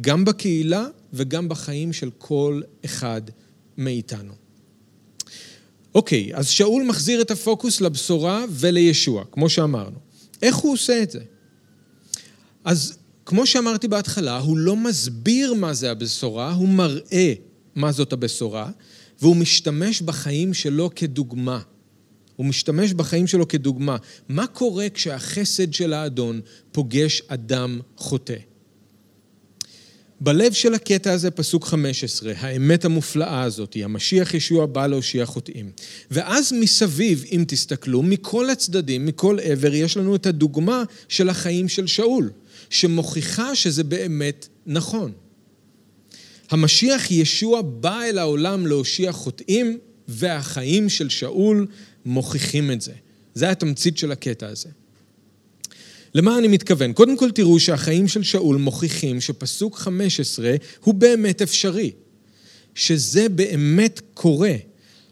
גם 0.00 0.24
בקהילה 0.24 0.86
וגם 1.12 1.48
בחיים 1.48 1.92
של 1.92 2.10
כל 2.18 2.60
אחד 2.84 3.22
מאיתנו. 3.76 4.32
אוקיי, 5.94 6.30
אז 6.34 6.48
שאול 6.48 6.84
מחזיר 6.84 7.20
את 7.20 7.30
הפוקוס 7.30 7.80
לבשורה 7.80 8.44
ולישוע, 8.50 9.24
כמו 9.32 9.48
שאמרנו. 9.48 9.98
איך 10.42 10.56
הוא 10.56 10.72
עושה 10.72 11.02
את 11.02 11.10
זה? 11.10 11.20
אז 12.64 12.98
כמו 13.26 13.46
שאמרתי 13.46 13.88
בהתחלה, 13.88 14.38
הוא 14.38 14.58
לא 14.58 14.76
מסביר 14.76 15.54
מה 15.54 15.74
זה 15.74 15.90
הבשורה, 15.90 16.52
הוא 16.52 16.68
מראה 16.68 17.34
מה 17.78 17.92
זאת 17.92 18.12
הבשורה, 18.12 18.70
והוא 19.20 19.36
משתמש 19.36 20.02
בחיים 20.02 20.54
שלו 20.54 20.90
כדוגמה. 20.96 21.60
הוא 22.36 22.46
משתמש 22.46 22.92
בחיים 22.92 23.26
שלו 23.26 23.48
כדוגמה. 23.48 23.96
מה 24.28 24.46
קורה 24.46 24.88
כשהחסד 24.94 25.72
של 25.72 25.92
האדון 25.92 26.40
פוגש 26.72 27.22
אדם 27.28 27.80
חוטא? 27.96 28.34
בלב 30.20 30.52
של 30.52 30.74
הקטע 30.74 31.12
הזה, 31.12 31.30
פסוק 31.30 31.64
15, 31.64 32.32
האמת 32.36 32.84
המופלאה 32.84 33.42
הזאת, 33.42 33.76
המשיח 33.82 34.34
ישוע 34.34 34.66
בא 34.66 34.86
להושיע 34.86 35.26
חוטאים. 35.26 35.70
ואז 36.10 36.52
מסביב, 36.52 37.24
אם 37.32 37.44
תסתכלו, 37.48 38.02
מכל 38.02 38.50
הצדדים, 38.50 39.06
מכל 39.06 39.38
עבר, 39.42 39.74
יש 39.74 39.96
לנו 39.96 40.14
את 40.14 40.26
הדוגמה 40.26 40.82
של 41.08 41.28
החיים 41.28 41.68
של 41.68 41.86
שאול, 41.86 42.30
שמוכיחה 42.70 43.54
שזה 43.54 43.84
באמת 43.84 44.48
נכון. 44.66 45.12
המשיח 46.50 47.10
ישוע 47.10 47.62
בא 47.62 48.02
אל 48.02 48.18
העולם 48.18 48.66
להושיע 48.66 49.12
חוטאים, 49.12 49.78
והחיים 50.08 50.88
של 50.88 51.08
שאול 51.08 51.66
מוכיחים 52.06 52.70
את 52.70 52.80
זה. 52.80 52.92
זה 53.34 53.50
התמצית 53.50 53.98
של 53.98 54.12
הקטע 54.12 54.48
הזה. 54.48 54.68
למה 56.14 56.38
אני 56.38 56.48
מתכוון? 56.48 56.92
קודם 56.92 57.16
כל 57.16 57.30
תראו 57.30 57.60
שהחיים 57.60 58.08
של 58.08 58.22
שאול 58.22 58.56
מוכיחים 58.56 59.20
שפסוק 59.20 59.78
15 59.78 60.54
הוא 60.80 60.94
באמת 60.94 61.42
אפשרי. 61.42 61.92
שזה 62.78 63.28
באמת 63.28 64.00
קורה. 64.14 64.54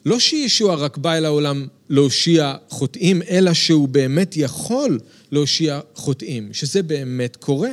לא 0.06 0.20
שישוע 0.20 0.74
רק 0.74 0.96
בא 0.96 1.14
אל 1.14 1.24
העולם 1.24 1.66
להושיע 1.90 2.54
חוטאים, 2.68 3.22
אלא 3.30 3.54
שהוא 3.54 3.88
באמת 3.88 4.36
יכול 4.36 4.98
להושיע 5.32 5.80
חוטאים, 5.94 6.48
שזה 6.52 6.82
באמת 6.82 7.36
קורה. 7.36 7.72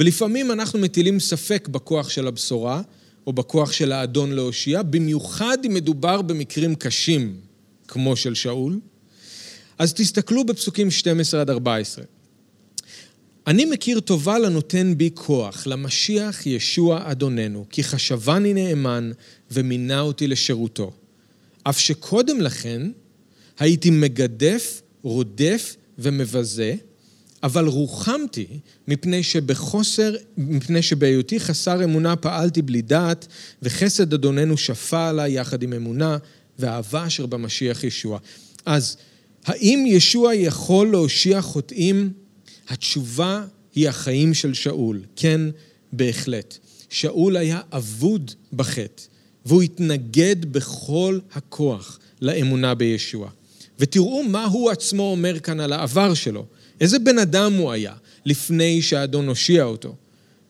ולפעמים 0.00 0.50
אנחנו 0.50 0.78
מטילים 0.78 1.20
ספק 1.20 1.68
בכוח 1.68 2.08
של 2.08 2.26
הבשורה, 2.26 2.82
או 3.26 3.32
בכוח 3.32 3.72
של 3.72 3.92
האדון 3.92 4.32
להושיע, 4.32 4.82
במיוחד 4.82 5.58
אם 5.66 5.74
מדובר 5.74 6.22
במקרים 6.22 6.74
קשים, 6.74 7.36
כמו 7.88 8.16
של 8.16 8.34
שאול. 8.34 8.80
אז 9.78 9.94
תסתכלו 9.94 10.44
בפסוקים 10.44 10.90
12 10.90 11.40
עד 11.40 11.50
14. 11.50 12.04
אני 13.46 13.64
מכיר 13.64 14.00
טובה 14.00 14.38
לנותן 14.38 14.94
בי 14.96 15.10
כוח, 15.14 15.66
למשיח 15.66 16.46
ישוע 16.46 17.10
אדוננו, 17.10 17.66
כי 17.70 17.84
חשבני 17.84 18.54
נאמן 18.54 19.10
ומינה 19.50 20.00
אותי 20.00 20.26
לשירותו. 20.26 20.92
אף 21.62 21.78
שקודם 21.78 22.40
לכן 22.40 22.90
הייתי 23.58 23.90
מגדף, 23.90 24.82
רודף 25.02 25.76
ומבזה, 25.98 26.74
אבל 27.42 27.66
רוחמתי 27.66 28.46
מפני 28.88 29.22
שבחוסר, 29.22 30.14
מפני 30.36 30.82
שבהיותי 30.82 31.40
חסר 31.40 31.84
אמונה 31.84 32.16
פעלתי 32.16 32.62
בלי 32.62 32.82
דעת, 32.82 33.26
וחסד 33.62 34.14
אדוננו 34.14 34.56
שפע 34.56 35.08
עליי 35.08 35.32
יחד 35.32 35.62
עם 35.62 35.72
אמונה 35.72 36.18
ואהבה 36.58 37.06
אשר 37.06 37.26
במשיח 37.26 37.84
ישוע. 37.84 38.18
אז 38.66 38.96
האם 39.44 39.84
ישוע 39.88 40.34
יכול 40.34 40.90
להושיע 40.90 41.42
חוטאים? 41.42 42.12
התשובה 42.68 43.44
היא 43.74 43.88
החיים 43.88 44.34
של 44.34 44.54
שאול. 44.54 45.00
כן, 45.16 45.40
בהחלט. 45.92 46.58
שאול 46.90 47.36
היה 47.36 47.60
אבוד 47.72 48.30
בחטא, 48.52 49.02
והוא 49.46 49.62
התנגד 49.62 50.52
בכל 50.52 51.18
הכוח 51.32 51.98
לאמונה 52.20 52.74
בישוע. 52.74 53.30
ותראו 53.78 54.22
מה 54.22 54.44
הוא 54.44 54.70
עצמו 54.70 55.02
אומר 55.02 55.38
כאן 55.38 55.60
על 55.60 55.72
העבר 55.72 56.14
שלו. 56.14 56.46
איזה 56.80 56.98
בן 56.98 57.18
אדם 57.18 57.52
הוא 57.52 57.70
היה 57.70 57.94
לפני 58.24 58.82
שהאדון 58.82 59.28
הושיע 59.28 59.64
אותו? 59.64 59.96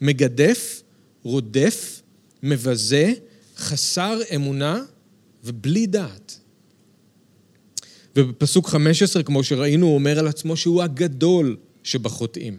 מגדף, 0.00 0.82
רודף, 1.22 2.02
מבזה, 2.42 3.12
חסר 3.56 4.18
אמונה 4.34 4.82
ובלי 5.44 5.86
דעת. 5.86 6.38
ובפסוק 8.16 8.68
15, 8.68 9.22
כמו 9.22 9.44
שראינו, 9.44 9.86
הוא 9.86 9.94
אומר 9.94 10.18
על 10.18 10.28
עצמו 10.28 10.56
שהוא 10.56 10.82
הגדול 10.82 11.56
שבחוטאים. 11.82 12.58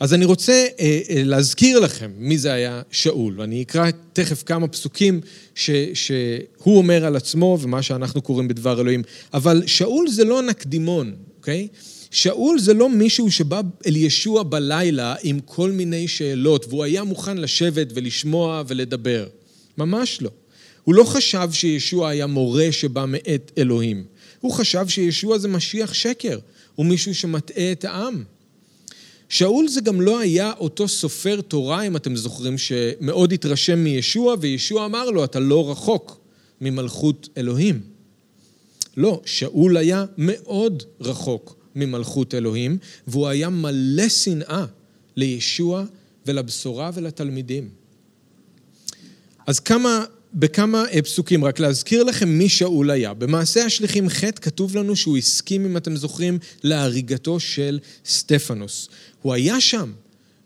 אז 0.00 0.14
אני 0.14 0.24
רוצה 0.24 0.52
אה, 0.52 1.00
אה, 1.10 1.22
להזכיר 1.24 1.80
לכם 1.80 2.10
מי 2.16 2.38
זה 2.38 2.52
היה 2.52 2.82
שאול, 2.90 3.40
ואני 3.40 3.62
אקרא 3.62 3.90
תכף 4.12 4.42
כמה 4.42 4.68
פסוקים 4.68 5.20
ש, 5.54 5.70
שהוא 5.94 6.78
אומר 6.78 7.04
על 7.04 7.16
עצמו 7.16 7.58
ומה 7.60 7.82
שאנחנו 7.82 8.22
קוראים 8.22 8.48
בדבר 8.48 8.80
אלוהים. 8.80 9.02
אבל 9.34 9.62
שאול 9.66 10.08
זה 10.08 10.24
לא 10.24 10.42
נקדימון, 10.42 11.14
אוקיי? 11.38 11.68
שאול 12.12 12.58
זה 12.58 12.74
לא 12.74 12.90
מישהו 12.90 13.30
שבא 13.30 13.60
אל 13.86 13.96
ישוע 13.96 14.42
בלילה 14.42 15.14
עם 15.22 15.40
כל 15.40 15.70
מיני 15.70 16.08
שאלות, 16.08 16.66
והוא 16.68 16.84
היה 16.84 17.04
מוכן 17.04 17.38
לשבת 17.38 17.86
ולשמוע 17.94 18.62
ולדבר. 18.68 19.26
ממש 19.78 20.22
לא. 20.22 20.30
הוא 20.84 20.94
לא 20.94 21.04
חשב 21.04 21.48
שישוע 21.52 22.08
היה 22.08 22.26
מורה 22.26 22.68
שבא 22.70 23.04
מאת 23.04 23.52
אלוהים. 23.58 24.04
הוא 24.40 24.52
חשב 24.52 24.88
שישוע 24.88 25.38
זה 25.38 25.48
משיח 25.48 25.94
שקר, 25.94 26.38
הוא 26.74 26.86
מישהו 26.86 27.14
שמטעה 27.14 27.72
את 27.72 27.84
העם. 27.84 28.24
שאול 29.28 29.68
זה 29.68 29.80
גם 29.80 30.00
לא 30.00 30.18
היה 30.18 30.52
אותו 30.58 30.88
סופר 30.88 31.40
תורה, 31.40 31.82
אם 31.82 31.96
אתם 31.96 32.16
זוכרים, 32.16 32.58
שמאוד 32.58 33.32
התרשם 33.32 33.78
מישוע, 33.78 34.36
וישוע 34.40 34.86
אמר 34.86 35.10
לו, 35.10 35.24
אתה 35.24 35.40
לא 35.40 35.70
רחוק 35.70 36.20
ממלכות 36.60 37.28
אלוהים. 37.36 37.80
לא, 38.96 39.20
שאול 39.24 39.76
היה 39.76 40.04
מאוד 40.18 40.82
רחוק 41.00 41.61
ממלכות 41.76 42.34
אלוהים, 42.34 42.78
והוא 43.06 43.28
היה 43.28 43.48
מלא 43.48 44.08
שנאה 44.08 44.64
לישוע 45.16 45.84
ולבשורה 46.26 46.90
ולתלמידים. 46.94 47.68
אז 49.46 49.60
כמה, 49.60 50.04
בכמה 50.34 50.84
פסוקים, 51.04 51.44
רק 51.44 51.60
להזכיר 51.60 52.02
לכם 52.02 52.28
מי 52.28 52.48
שאול 52.48 52.90
היה. 52.90 53.14
במעשה 53.14 53.64
השליחים 53.64 54.08
ח' 54.08 54.24
כתוב 54.24 54.76
לנו 54.76 54.96
שהוא 54.96 55.18
הסכים, 55.18 55.64
אם 55.64 55.76
אתם 55.76 55.96
זוכרים, 55.96 56.38
להריגתו 56.62 57.40
של 57.40 57.78
סטפנוס. 58.06 58.88
הוא 59.22 59.32
היה 59.32 59.60
שם, 59.60 59.92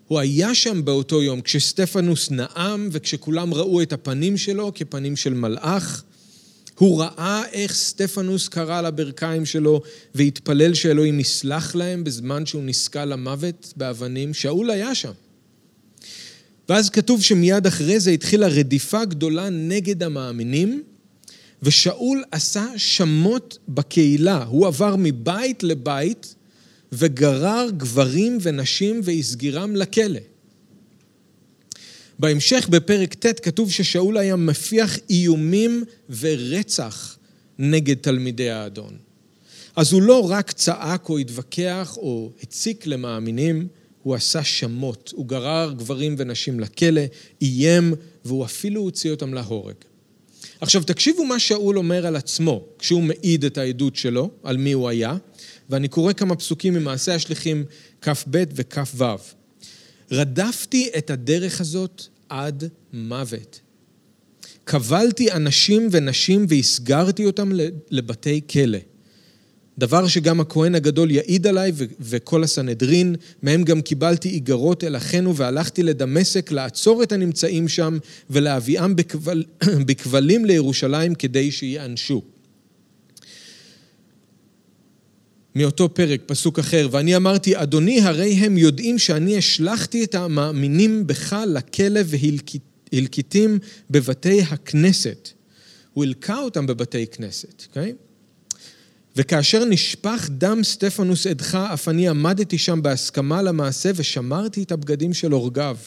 הוא 0.07 0.19
היה 0.19 0.55
שם 0.55 0.85
באותו 0.85 1.23
יום 1.23 1.41
כשסטפנוס 1.41 2.31
נאם 2.31 2.89
וכשכולם 2.91 3.53
ראו 3.53 3.81
את 3.81 3.93
הפנים 3.93 4.37
שלו 4.37 4.71
כפנים 4.75 5.15
של 5.15 5.33
מלאך. 5.33 6.03
הוא 6.77 7.01
ראה 7.01 7.43
איך 7.51 7.73
סטפנוס 7.73 8.47
קרא 8.47 8.81
לברכיים 8.81 9.45
שלו 9.45 9.81
והתפלל 10.15 10.73
שאלוהים 10.73 11.19
יסלח 11.19 11.75
להם 11.75 12.03
בזמן 12.03 12.45
שהוא 12.45 12.63
נסקל 12.63 13.05
למוות 13.05 13.73
באבנים. 13.77 14.33
שאול 14.33 14.69
היה 14.69 14.95
שם. 14.95 15.11
ואז 16.69 16.89
כתוב 16.89 17.21
שמיד 17.21 17.67
אחרי 17.67 17.99
זה 17.99 18.11
התחילה 18.11 18.47
רדיפה 18.47 19.05
גדולה 19.05 19.49
נגד 19.49 20.03
המאמינים, 20.03 20.83
ושאול 21.63 22.23
עשה 22.31 22.65
שמות 22.77 23.57
בקהילה. 23.69 24.43
הוא 24.43 24.67
עבר 24.67 24.95
מבית 24.97 25.63
לבית 25.63 26.35
וגרר 26.91 27.69
גברים 27.77 28.37
ונשים 28.41 29.01
והסגירם 29.03 29.75
לכלא. 29.75 30.19
בהמשך, 32.19 32.67
בפרק 32.69 33.13
ט', 33.13 33.39
כתוב 33.39 33.71
ששאול 33.71 34.17
היה 34.17 34.35
מפיח 34.35 34.97
איומים 35.09 35.83
ורצח 36.19 37.17
נגד 37.59 37.95
תלמידי 37.95 38.49
האדון. 38.49 38.97
אז 39.75 39.91
הוא 39.91 40.01
לא 40.01 40.31
רק 40.31 40.51
צעק 40.51 41.09
או 41.09 41.17
התווכח 41.17 41.97
או 41.97 42.31
הציק 42.43 42.87
למאמינים, 42.87 43.67
הוא 44.03 44.15
עשה 44.15 44.43
שמות, 44.43 45.13
הוא 45.15 45.25
גרר 45.25 45.73
גברים 45.77 46.15
ונשים 46.17 46.59
לכלא, 46.59 47.01
איים, 47.41 47.93
והוא 48.25 48.45
אפילו 48.45 48.81
הוציא 48.81 49.11
אותם 49.11 49.33
להורג. 49.33 49.75
עכשיו 50.61 50.83
תקשיבו 50.83 51.25
מה 51.25 51.39
שאול 51.39 51.77
אומר 51.77 52.05
על 52.05 52.15
עצמו, 52.15 52.63
כשהוא 52.79 53.03
מעיד 53.03 53.45
את 53.45 53.57
העדות 53.57 53.95
שלו, 53.95 54.29
על 54.43 54.57
מי 54.57 54.71
הוא 54.71 54.89
היה, 54.89 55.17
ואני 55.69 55.87
קורא 55.87 56.13
כמה 56.13 56.35
פסוקים 56.35 56.73
ממעשה 56.73 57.15
השליחים 57.15 57.65
כ"ב 58.01 58.43
וכ"ו. 58.55 59.36
רדפתי 60.11 60.89
את 60.97 61.09
הדרך 61.09 61.61
הזאת 61.61 62.03
עד 62.29 62.63
מוות. 62.93 63.59
קבלתי 64.63 65.31
אנשים 65.31 65.87
ונשים 65.91 66.45
והסגרתי 66.49 67.25
אותם 67.25 67.51
לבתי 67.91 68.41
כלא. 68.51 68.77
דבר 69.77 70.07
שגם 70.07 70.39
הכהן 70.39 70.75
הגדול 70.75 71.11
יעיד 71.11 71.47
עליי 71.47 71.71
וכל 71.99 72.43
הסנהדרין, 72.43 73.15
מהם 73.41 73.63
גם 73.63 73.81
קיבלתי 73.81 74.29
איגרות 74.29 74.83
אל 74.83 74.97
אחינו 74.97 75.35
והלכתי 75.35 75.83
לדמשק 75.83 76.51
לעצור 76.51 77.03
את 77.03 77.11
הנמצאים 77.11 77.67
שם 77.67 77.97
ולהביאם 78.29 78.95
בכבל, 78.95 79.43
בכבלים 79.87 80.45
לירושלים 80.45 81.15
כדי 81.15 81.51
שיענשו. 81.51 82.21
מאותו 85.57 85.93
פרק, 85.93 86.21
פסוק 86.25 86.59
אחר, 86.59 86.87
ואני 86.91 87.15
אמרתי, 87.15 87.61
אדוני, 87.61 88.01
הרי 88.01 88.33
הם 88.33 88.57
יודעים 88.57 88.99
שאני 88.99 89.37
השלכתי 89.37 90.03
את 90.03 90.15
המאמינים 90.15 91.07
בך 91.07 91.35
לכלא 91.47 91.99
והלקיטים 92.91 93.59
בבתי 93.89 94.41
הכנסת. 94.41 95.29
הוא 95.93 96.03
הלקה 96.03 96.39
אותם 96.39 96.67
בבתי 96.67 97.07
כנסת, 97.07 97.63
אוקיי? 97.69 97.91
Okay? 97.91 98.57
וכאשר 99.15 99.65
נשפך 99.65 100.29
דם 100.31 100.63
סטפנוס 100.63 101.27
עדך, 101.27 101.55
אף 101.73 101.87
אני 101.87 102.09
עמדתי 102.09 102.57
שם 102.57 102.81
בהסכמה 102.81 103.41
למעשה 103.41 103.91
ושמרתי 103.95 104.63
את 104.63 104.71
הבגדים 104.71 105.13
של 105.13 105.31
הורגיו. 105.31 105.77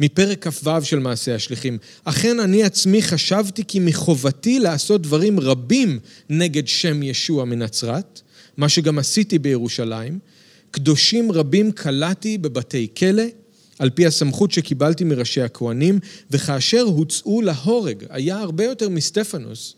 מפרק 0.00 0.48
כ"ו 0.48 0.84
של 0.84 0.98
מעשה 0.98 1.34
השליחים. 1.34 1.78
אכן 2.04 2.40
אני 2.40 2.62
עצמי 2.62 3.02
חשבתי 3.02 3.62
כי 3.68 3.78
מחובתי 3.80 4.58
לעשות 4.58 5.02
דברים 5.02 5.40
רבים 5.40 5.98
נגד 6.30 6.68
שם 6.68 7.02
ישוע 7.02 7.44
מנצרת, 7.44 8.20
מה 8.56 8.68
שגם 8.68 8.98
עשיתי 8.98 9.38
בירושלים. 9.38 10.18
קדושים 10.70 11.32
רבים 11.32 11.72
כלאתי 11.72 12.38
בבתי 12.38 12.88
כלא, 12.98 13.22
על 13.78 13.90
פי 13.90 14.06
הסמכות 14.06 14.50
שקיבלתי 14.50 15.04
מראשי 15.04 15.42
הכהנים, 15.42 15.98
וכאשר 16.30 16.82
הוצאו 16.82 17.42
להורג, 17.42 18.04
היה 18.10 18.38
הרבה 18.38 18.64
יותר 18.64 18.88
מסטפנוס, 18.88 19.74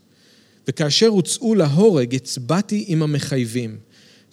וכאשר 0.69 1.07
הוצאו 1.07 1.55
להורג, 1.55 2.15
הצבעתי 2.15 2.85
עם 2.89 3.03
המחייבים. 3.03 3.79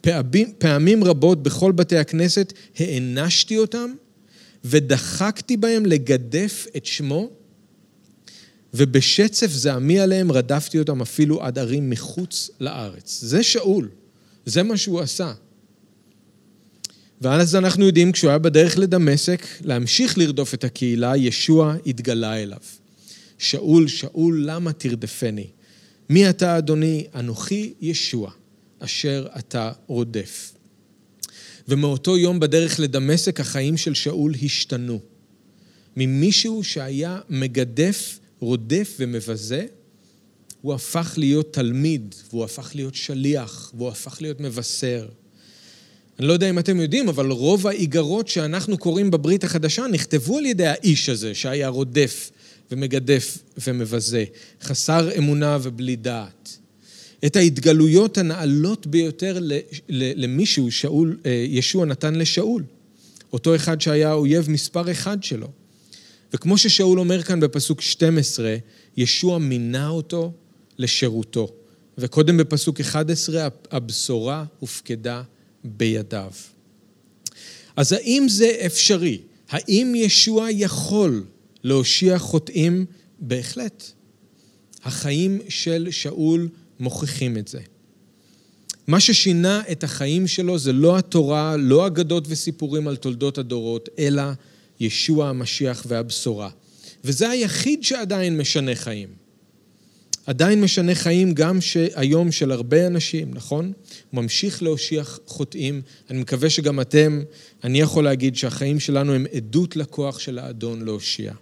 פעמים, 0.02 0.52
פעמים 0.58 1.04
רבות 1.04 1.43
בכל 1.43 1.71
בתי 1.71 1.97
הכנסת 1.97 2.54
הענשתי 2.80 3.58
אותם 3.58 3.93
ודחקתי 4.65 5.58
בהם 5.58 5.86
לגדף 5.86 6.67
את 6.78 6.86
שמו, 6.86 7.30
ובשצף 8.73 9.52
זעמי 9.52 9.99
עליהם 9.99 10.32
רדפתי 10.32 10.80
אותם 10.80 11.02
אפילו 11.02 11.43
עד 11.43 11.60
ערים 11.60 11.89
מחוץ 11.89 12.49
לארץ. 12.60 13.19
זה 13.21 13.43
שאול, 13.43 13.89
זה 14.50 14.64
מה 14.64 14.78
שהוא 14.78 15.00
עשה. 15.00 15.34
ואז 17.22 17.56
אנחנו 17.56 17.86
יודעים, 17.86 18.12
כשהוא 18.12 18.30
היה 18.30 18.38
בדרך 18.38 18.78
לדמשק, 18.78 19.46
להמשיך 19.62 20.18
לרדוף 20.18 20.54
את 20.54 20.64
הקהילה, 20.64 21.18
ישוע 21.18 21.76
התגלה 21.86 22.38
אליו. 22.38 22.60
שאול, 23.38 23.88
שאול, 23.88 24.44
למה 24.46 24.74
תרדפני? 24.74 25.48
מי 26.10 26.30
אתה, 26.30 26.58
אדוני? 26.58 27.08
אנוכי 27.16 27.74
ישוע, 27.82 28.32
אשר 28.80 29.28
אתה 29.40 29.72
רודף. 29.88 30.52
ומאותו 31.68 32.18
יום 32.18 32.40
בדרך 32.40 32.80
לדמשק 32.80 33.40
החיים 33.40 33.78
של 33.78 33.94
שאול 33.94 34.34
השתנו. 34.44 35.00
ממישהו 35.98 36.64
שהיה 36.64 37.20
מגדף, 37.30 38.20
רודף 38.40 38.96
ומבזה, 39.00 39.66
הוא 40.62 40.74
הפך 40.74 41.13
להיות 41.17 41.54
תלמיד, 41.54 42.15
והוא 42.30 42.43
הפך 42.43 42.72
להיות 42.76 42.95
שליח, 42.95 43.72
והוא 43.78 43.89
הפך 43.89 44.22
להיות 44.22 44.39
מבשר. 44.39 45.08
אני 46.19 46.28
לא 46.28 46.34
יודע 46.34 46.50
אם 46.50 46.60
אתם 46.60 46.80
יודעים, 46.80 47.10
אבל 47.10 47.32
רוב 47.32 47.67
האיגרות 47.67 48.28
שאנחנו 48.28 48.78
קוראים 48.78 49.12
בברית 49.12 49.43
החדשה 49.43 49.88
נכתבו 49.88 50.38
על 50.38 50.45
ידי 50.45 50.67
האיש 50.67 51.10
הזה, 51.10 51.36
שהיה 51.36 51.67
רודף 51.67 52.32
ומגדף 52.72 53.38
ומבזה, 53.67 54.26
חסר 54.62 55.17
אמונה 55.17 55.58
ובלי 55.62 55.95
דעת. 55.95 56.58
את 57.26 57.36
ההתגלויות 57.36 58.17
הנעלות 58.17 58.88
ביותר 58.88 59.39
למישהו, 59.89 60.72
שאול, 60.72 61.17
אה, 61.26 61.45
ישוע 61.48 61.86
נתן 61.86 62.15
לשאול, 62.15 62.63
אותו 63.34 63.56
אחד 63.56 63.82
שהיה 63.82 64.10
האויב 64.10 64.50
מספר 64.50 64.91
אחד 64.91 65.24
שלו. 65.24 65.48
וכמו 66.34 66.58
ששאול 66.58 67.00
אומר 67.00 67.24
כאן 67.24 67.39
בפסוק 67.39 67.82
12, 67.82 68.56
ישוע 68.98 69.38
מינה 69.38 69.88
אותו 69.88 70.32
לשירותו. 70.80 71.54
וקודם 71.98 72.38
בפסוק 72.38 72.80
11, 72.80 73.48
הבשורה 73.72 74.46
הופקדה 74.60 75.24
בידיו. 75.63 76.32
אז 77.76 77.94
האם 77.94 78.26
זה 78.30 78.58
אפשרי? 78.65 79.22
האם 79.50 79.94
ישוע 79.96 80.48
יכול 80.52 81.24
להושיע 81.63 82.20
חוטאים, 82.20 82.86
בהחלט. 83.20 83.92
החיים 84.84 85.39
של 85.50 85.88
שאול 85.92 86.50
מוכיחים 86.80 87.38
את 87.38 87.48
זה. 87.48 87.60
מה 88.88 89.00
ששינה 89.00 89.62
את 89.72 89.84
החיים 89.84 90.28
שלו 90.28 90.58
זה 90.58 90.74
לא 90.74 90.98
התורה, 90.98 91.56
לא 91.58 91.88
אגדות 91.88 92.24
וסיפורים 92.28 92.88
על 92.88 92.96
תולדות 92.96 93.38
הדורות, 93.38 93.89
אלא 94.00 94.24
ישוע 94.80 95.30
המשיח 95.30 95.84
והבשורה. 95.88 96.50
וזה 97.04 97.30
היחיד 97.30 97.84
שעדיין 97.84 98.38
משנה 98.38 98.76
חיים. 98.76 99.18
עדיין 100.30 100.62
משנה 100.62 100.96
חיים 100.96 101.34
גם 101.34 101.60
היום 101.96 102.32
של 102.32 102.52
הרבה 102.52 102.88
אנשים, 102.88 103.32
נכון? 103.34 103.72
ממשיך 104.13 104.63
להושיח 104.63 105.20
חוטאים. 105.26 105.82
אני 106.10 106.22
מקווה 106.22 106.50
שגם 106.50 106.80
אתם, 106.80 107.22
אני 107.63 107.80
יכול 107.80 108.04
להגיד 108.04 108.36
שהחיים 108.36 108.80
שלנו 108.80 109.13
הם 109.13 109.26
עדות 109.34 109.76
לכוח 109.76 110.20
של 110.20 110.39
האדון 110.39 110.82
להושיע. 110.86 111.34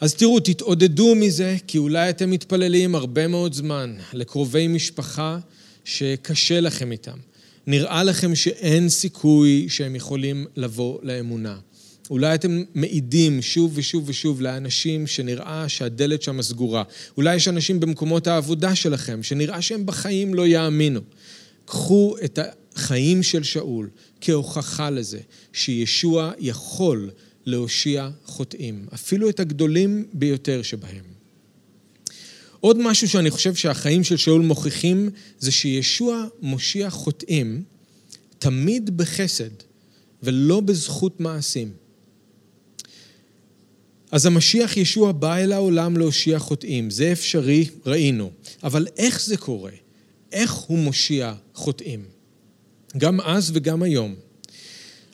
אז 0.00 0.14
תראו, 0.14 0.40
תתעודדו 0.40 1.14
מזה, 1.14 1.56
כי 1.66 1.78
אולי 1.78 2.10
אתם 2.10 2.30
מתפללים 2.30 2.94
הרבה 2.94 3.28
מאוד 3.28 3.54
זמן 3.54 3.96
לקרובי 4.12 4.68
משפחה 4.68 5.38
שקשה 5.84 6.60
לכם 6.60 6.92
איתם. 6.92 7.18
נראה 7.66 8.02
לכם 8.02 8.34
שאין 8.34 8.88
סיכוי 8.88 9.66
שהם 9.68 9.96
יכולים 9.96 10.46
לבוא 10.56 10.98
לאמונה. 11.02 11.58
אולי 12.10 12.34
אתם 12.34 12.62
מעידים 12.74 13.42
שוב 13.42 13.72
ושוב 13.74 14.08
ושוב 14.08 14.40
לאנשים 14.40 15.06
שנראה 15.06 15.68
שהדלת 15.68 16.22
שם 16.22 16.42
סגורה. 16.42 16.82
אולי 17.16 17.34
יש 17.34 17.48
אנשים 17.48 17.80
במקומות 17.80 18.26
העבודה 18.26 18.74
שלכם 18.74 19.22
שנראה 19.22 19.62
שהם 19.62 19.86
בחיים 19.86 20.34
לא 20.34 20.46
יאמינו. 20.46 21.00
קחו 21.64 22.16
את 22.24 22.38
החיים 22.74 23.22
של 23.22 23.42
שאול 23.42 23.88
כהוכחה 24.20 24.90
לזה 24.90 25.20
שישוע 25.52 26.32
יכול 26.38 27.10
להושיע 27.46 28.10
חוטאים, 28.24 28.86
אפילו 28.94 29.28
את 29.28 29.40
הגדולים 29.40 30.06
ביותר 30.12 30.62
שבהם. 30.62 31.04
עוד 32.60 32.78
משהו 32.78 33.08
שאני 33.08 33.30
חושב 33.30 33.54
שהחיים 33.54 34.04
של 34.04 34.16
שאול 34.16 34.42
מוכיחים, 34.42 35.10
זה 35.38 35.52
שישוע 35.52 36.26
מושיע 36.42 36.90
חוטאים 36.90 37.62
תמיד 38.38 38.96
בחסד, 38.96 39.50
ולא 40.22 40.60
בזכות 40.60 41.20
מעשים. 41.20 41.83
אז 44.14 44.26
המשיח 44.26 44.76
ישוע 44.76 45.12
בא 45.12 45.36
אל 45.36 45.52
העולם 45.52 45.96
להושיע 45.96 46.38
חוטאים, 46.38 46.90
זה 46.90 47.12
אפשרי, 47.12 47.68
ראינו. 47.86 48.30
אבל 48.62 48.86
איך 48.96 49.20
זה 49.20 49.36
קורה? 49.36 49.70
איך 50.32 50.52
הוא 50.52 50.78
מושיע 50.78 51.34
חוטאים? 51.54 52.04
גם 52.98 53.20
אז 53.20 53.50
וגם 53.54 53.82
היום. 53.82 54.14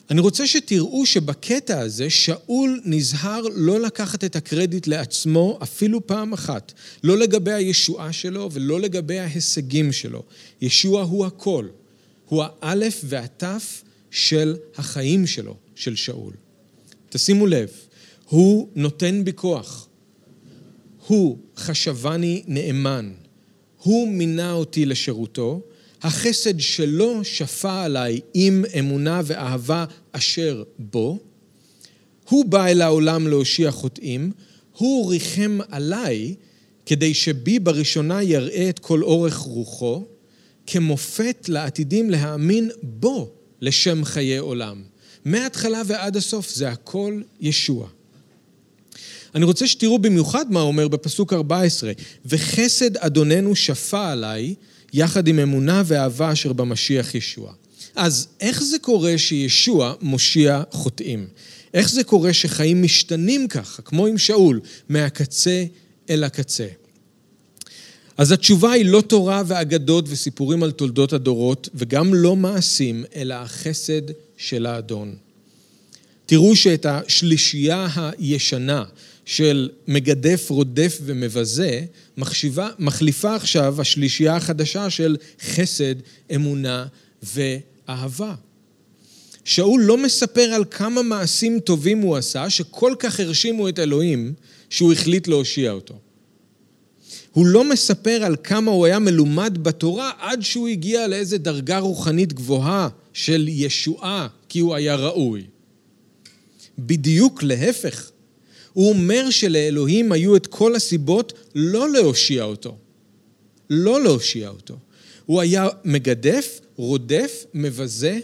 אני 0.09 0.21
רוצה 0.21 0.47
שתראו 0.47 1.05
שבקטע 1.05 1.79
הזה 1.79 2.09
שאול 2.09 2.81
נזהר 2.85 3.41
לא 3.55 3.79
לקחת 3.79 4.23
את 4.23 4.35
הקרדיט 4.35 4.87
לעצמו 4.87 5.59
אפילו 5.63 6.07
פעם 6.07 6.33
אחת. 6.33 6.73
לא 7.03 7.17
לגבי 7.17 7.51
הישועה 7.51 8.13
שלו 8.13 8.49
ולא 8.51 8.79
לגבי 8.79 9.19
ההישגים 9.19 9.91
שלו. 9.91 10.23
ישוע 10.61 11.01
הוא 11.01 11.25
הכל. 11.25 11.67
הוא 12.25 12.43
האלף 12.61 13.01
והתף 13.03 13.83
של 14.11 14.55
החיים 14.77 15.27
שלו, 15.27 15.55
של 15.75 15.95
שאול. 15.95 16.33
תשימו 17.09 17.47
לב, 17.47 17.69
הוא 18.31 18.67
נותן 18.75 19.23
בי 19.23 19.31
כוח. 19.35 19.87
הוא 21.07 21.37
חשבני 21.57 22.43
נאמן. 22.47 23.11
הוא 23.83 24.07
מינה 24.07 24.53
אותי 24.53 24.85
לשירותו. 24.85 25.61
החסד 26.01 26.59
שלו 26.59 27.23
שפע 27.23 27.83
עליי 27.83 28.19
עם 28.33 28.65
אמונה 28.79 29.21
ואהבה 29.25 29.85
אשר 30.11 30.63
בו. 30.79 31.19
הוא 32.29 32.45
בא 32.45 32.65
אל 32.65 32.81
העולם 32.81 33.27
להושיע 33.27 33.71
חוטאים. 33.71 34.31
הוא 34.77 35.11
ריחם 35.11 35.59
עליי 35.69 36.35
כדי 36.85 37.13
שבי 37.13 37.59
בראשונה 37.59 38.23
יראה 38.23 38.69
את 38.69 38.79
כל 38.79 39.03
אורך 39.03 39.35
רוחו, 39.35 40.03
כמופת 40.67 41.45
לעתידים 41.49 42.09
להאמין 42.09 42.69
בו 42.83 43.31
לשם 43.61 44.05
חיי 44.05 44.37
עולם. 44.37 44.83
מההתחלה 45.25 45.81
ועד 45.87 46.17
הסוף 46.17 46.49
זה 46.49 46.69
הכל 46.69 47.21
ישוע. 47.39 47.87
אני 49.35 49.45
רוצה 49.45 49.67
שתראו 49.67 49.99
במיוחד 49.99 50.45
מה 50.49 50.61
אומר 50.61 50.87
בפסוק 50.87 51.33
14, 51.33 51.91
וחסד 52.25 52.97
אדוננו 52.97 53.55
שפע 53.55 54.11
עליי, 54.11 54.55
יחד 54.93 55.27
עם 55.27 55.39
אמונה 55.39 55.83
ואהבה 55.85 56.31
אשר 56.31 56.53
במשיח 56.53 57.15
ישוע. 57.15 57.53
אז 57.95 58.27
איך 58.39 58.63
זה 58.63 58.79
קורה 58.79 59.17
שישוע 59.17 59.93
מושיע 60.01 60.63
חוטאים? 60.71 61.27
איך 61.73 61.89
זה 61.89 62.03
קורה 62.03 62.33
שחיים 62.33 62.83
משתנים 62.83 63.47
ככה, 63.47 63.81
כמו 63.81 64.07
עם 64.07 64.17
שאול, 64.17 64.59
מהקצה 64.89 65.65
אל 66.09 66.23
הקצה? 66.23 66.67
אז 68.17 68.31
התשובה 68.31 68.71
היא 68.71 68.85
לא 68.85 69.01
תורה 69.01 69.43
ואגדות 69.45 70.05
וסיפורים 70.07 70.63
על 70.63 70.71
תולדות 70.71 71.13
הדורות, 71.13 71.69
וגם 71.75 72.13
לא 72.13 72.35
מעשים, 72.35 73.05
אלא 73.15 73.33
החסד 73.33 74.01
של 74.37 74.65
האדון. 74.65 75.15
תראו 76.25 76.55
שאת 76.55 76.85
השלישייה 76.85 77.87
הישנה 77.93 78.83
של 79.25 79.69
מגדף, 79.87 80.49
רודף 80.49 80.97
ומבזה, 81.03 81.85
מחשיבה, 82.17 82.69
מחליפה 82.79 83.35
עכשיו 83.35 83.81
השלישייה 83.81 84.35
החדשה 84.35 84.89
של 84.89 85.17
חסד, 85.41 85.95
אמונה 86.35 86.85
ואהבה. 87.23 88.35
שאול 89.45 89.81
לא 89.81 89.97
מספר 89.97 90.41
על 90.41 90.63
כמה 90.71 91.01
מעשים 91.01 91.59
טובים 91.59 92.01
הוא 92.01 92.17
עשה, 92.17 92.49
שכל 92.49 92.93
כך 92.99 93.19
הרשימו 93.19 93.69
את 93.69 93.79
אלוהים, 93.79 94.33
שהוא 94.69 94.93
החליט 94.93 95.27
להושיע 95.27 95.71
אותו. 95.71 95.99
הוא 97.31 97.45
לא 97.45 97.69
מספר 97.69 98.23
על 98.23 98.35
כמה 98.43 98.71
הוא 98.71 98.85
היה 98.85 98.99
מלומד 98.99 99.57
בתורה 99.61 100.11
עד 100.19 100.41
שהוא 100.41 100.67
הגיע 100.67 101.07
לאיזה 101.07 101.37
דרגה 101.37 101.79
רוחנית 101.79 102.33
גבוהה 102.33 102.89
של 103.13 103.45
ישועה, 103.49 104.27
כי 104.49 104.59
הוא 104.59 104.75
היה 104.75 104.95
ראוי. 104.95 105.43
בדיוק 106.79 107.43
להפך. 107.43 108.10
הוא 108.73 108.89
אומר 108.89 109.29
שלאלוהים 109.29 110.11
היו 110.11 110.35
את 110.35 110.47
כל 110.47 110.75
הסיבות 110.75 111.33
לא 111.55 111.89
להושיע 111.89 112.43
אותו. 112.43 112.77
לא 113.69 114.03
להושיע 114.03 114.49
אותו. 114.49 114.77
הוא 115.25 115.41
היה 115.41 115.67
מגדף, 115.85 116.59
רודף, 116.75 117.45
מבזה, 117.53 118.19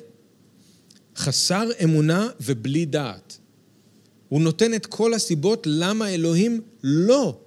חסר 1.15 1.69
אמונה 1.83 2.29
ובלי 2.41 2.85
דעת. 2.85 3.37
הוא 4.29 4.41
נותן 4.41 4.73
את 4.73 4.85
כל 4.85 5.13
הסיבות 5.13 5.67
למה 5.69 6.09
אלוהים 6.09 6.61
לא, 6.83 7.37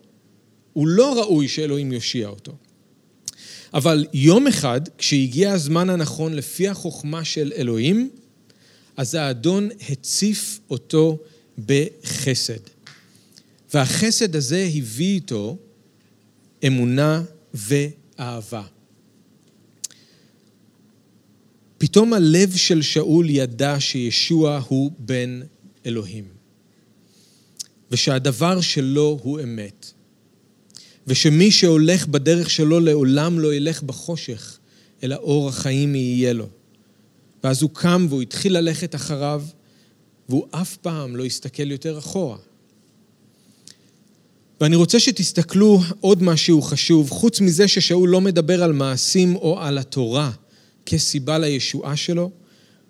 הוא 0.73 0.89
לא 0.89 1.19
ראוי 1.21 1.49
שאלוהים 1.49 1.93
יושיע 1.93 2.29
אותו. 2.29 2.53
אבל 3.75 4.07
יום 4.13 4.47
אחד, 4.47 4.81
כשהגיע 4.99 5.53
הזמן 5.53 5.91
הנכון 5.91 6.35
לפי 6.35 6.69
החוכמה 6.69 7.25
של 7.25 7.53
אלוהים, 7.57 8.11
אז 8.97 9.15
האדון 9.15 9.69
הציף 9.91 10.61
אותו 10.71 11.19
בחסד. 11.67 12.61
והחסד 13.75 14.37
הזה 14.37 14.69
הביא 14.77 15.15
איתו 15.15 15.57
אמונה 16.67 17.23
ואהבה. 17.55 18.63
פתאום 21.79 22.13
הלב 22.13 22.57
של 22.57 22.83
שאול 22.83 23.31
ידע 23.31 23.81
שישוע 23.81 24.63
הוא 24.69 24.91
בן 24.99 25.41
אלוהים, 25.87 26.25
ושהדבר 27.91 28.61
שלו 28.61 29.19
הוא 29.23 29.41
אמת, 29.41 29.93
ושמי 31.07 31.51
שהולך 31.51 32.07
בדרך 32.07 32.51
שלו 32.51 32.81
לעולם 32.81 33.39
לא 33.39 33.55
ילך 33.55 33.83
בחושך, 33.83 34.59
אלא 35.03 35.17
אור 35.17 35.49
החיים 35.49 35.95
יהיה 35.95 36.33
לו. 36.33 36.49
ואז 37.45 37.63
הוא 37.63 37.71
קם 37.75 38.07
והוא 38.09 38.23
התחיל 38.23 38.59
ללכת 38.59 38.95
אחריו, 38.95 39.45
והוא 40.29 40.47
אף 40.51 40.77
פעם 40.77 41.17
לא 41.17 41.25
הסתכל 41.25 41.71
יותר 41.71 41.99
אחורה. 41.99 42.37
ואני 44.61 44.77
רוצה 44.77 45.01
שתסתכלו 45.01 45.81
עוד 46.01 46.23
משהו 46.23 46.63
חשוב, 46.63 47.11
חוץ 47.11 47.41
מזה 47.41 47.69
ששאול 47.69 48.09
לא 48.09 48.21
מדבר 48.21 48.63
על 48.63 48.73
מעשים 48.73 49.37
או 49.37 49.61
על 49.61 49.79
התורה 49.79 50.31
כסיבה 50.87 51.39
לישועה 51.39 51.97
שלו, 51.97 52.31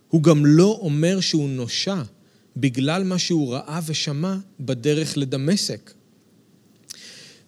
הוא 0.09 0.23
גם 0.23 0.47
לא 0.47 0.79
אומר 0.83 1.21
שהוא 1.21 1.49
נושע 1.49 2.03
בגלל 2.57 3.05
מה 3.05 3.19
שהוא 3.19 3.55
ראה 3.55 3.81
ושמע 3.87 4.37
בדרך 4.61 5.19
לדמשק. 5.19 5.91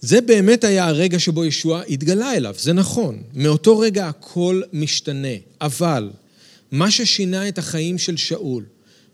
זה 0.00 0.20
באמת 0.20 0.64
היה 0.64 0.86
הרגע 0.86 1.18
שבו 1.18 1.44
ישוע 1.44 1.82
התגלה 1.88 2.36
אליו, 2.36 2.54
זה 2.58 2.72
נכון. 2.72 3.22
מאותו 3.34 3.78
רגע 3.78 4.08
הכל 4.08 4.62
משתנה, 4.72 5.36
אבל 5.60 6.10
מה 6.72 6.90
ששינה 6.90 7.48
את 7.48 7.58
החיים 7.58 7.98
של 7.98 8.16
שאול 8.16 8.64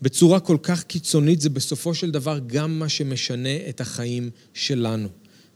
בצורה 0.03 0.41
כל 0.41 0.57
כך 0.63 0.83
קיצונית 0.83 1.41
זה 1.41 1.51
בסופו 1.51 1.95
של 1.95 2.11
דבר 2.11 2.39
גם 2.47 2.79
מה 2.79 2.89
שמשנה 2.89 3.69
את 3.69 3.81
החיים 3.81 4.31
שלנו. 4.55 5.09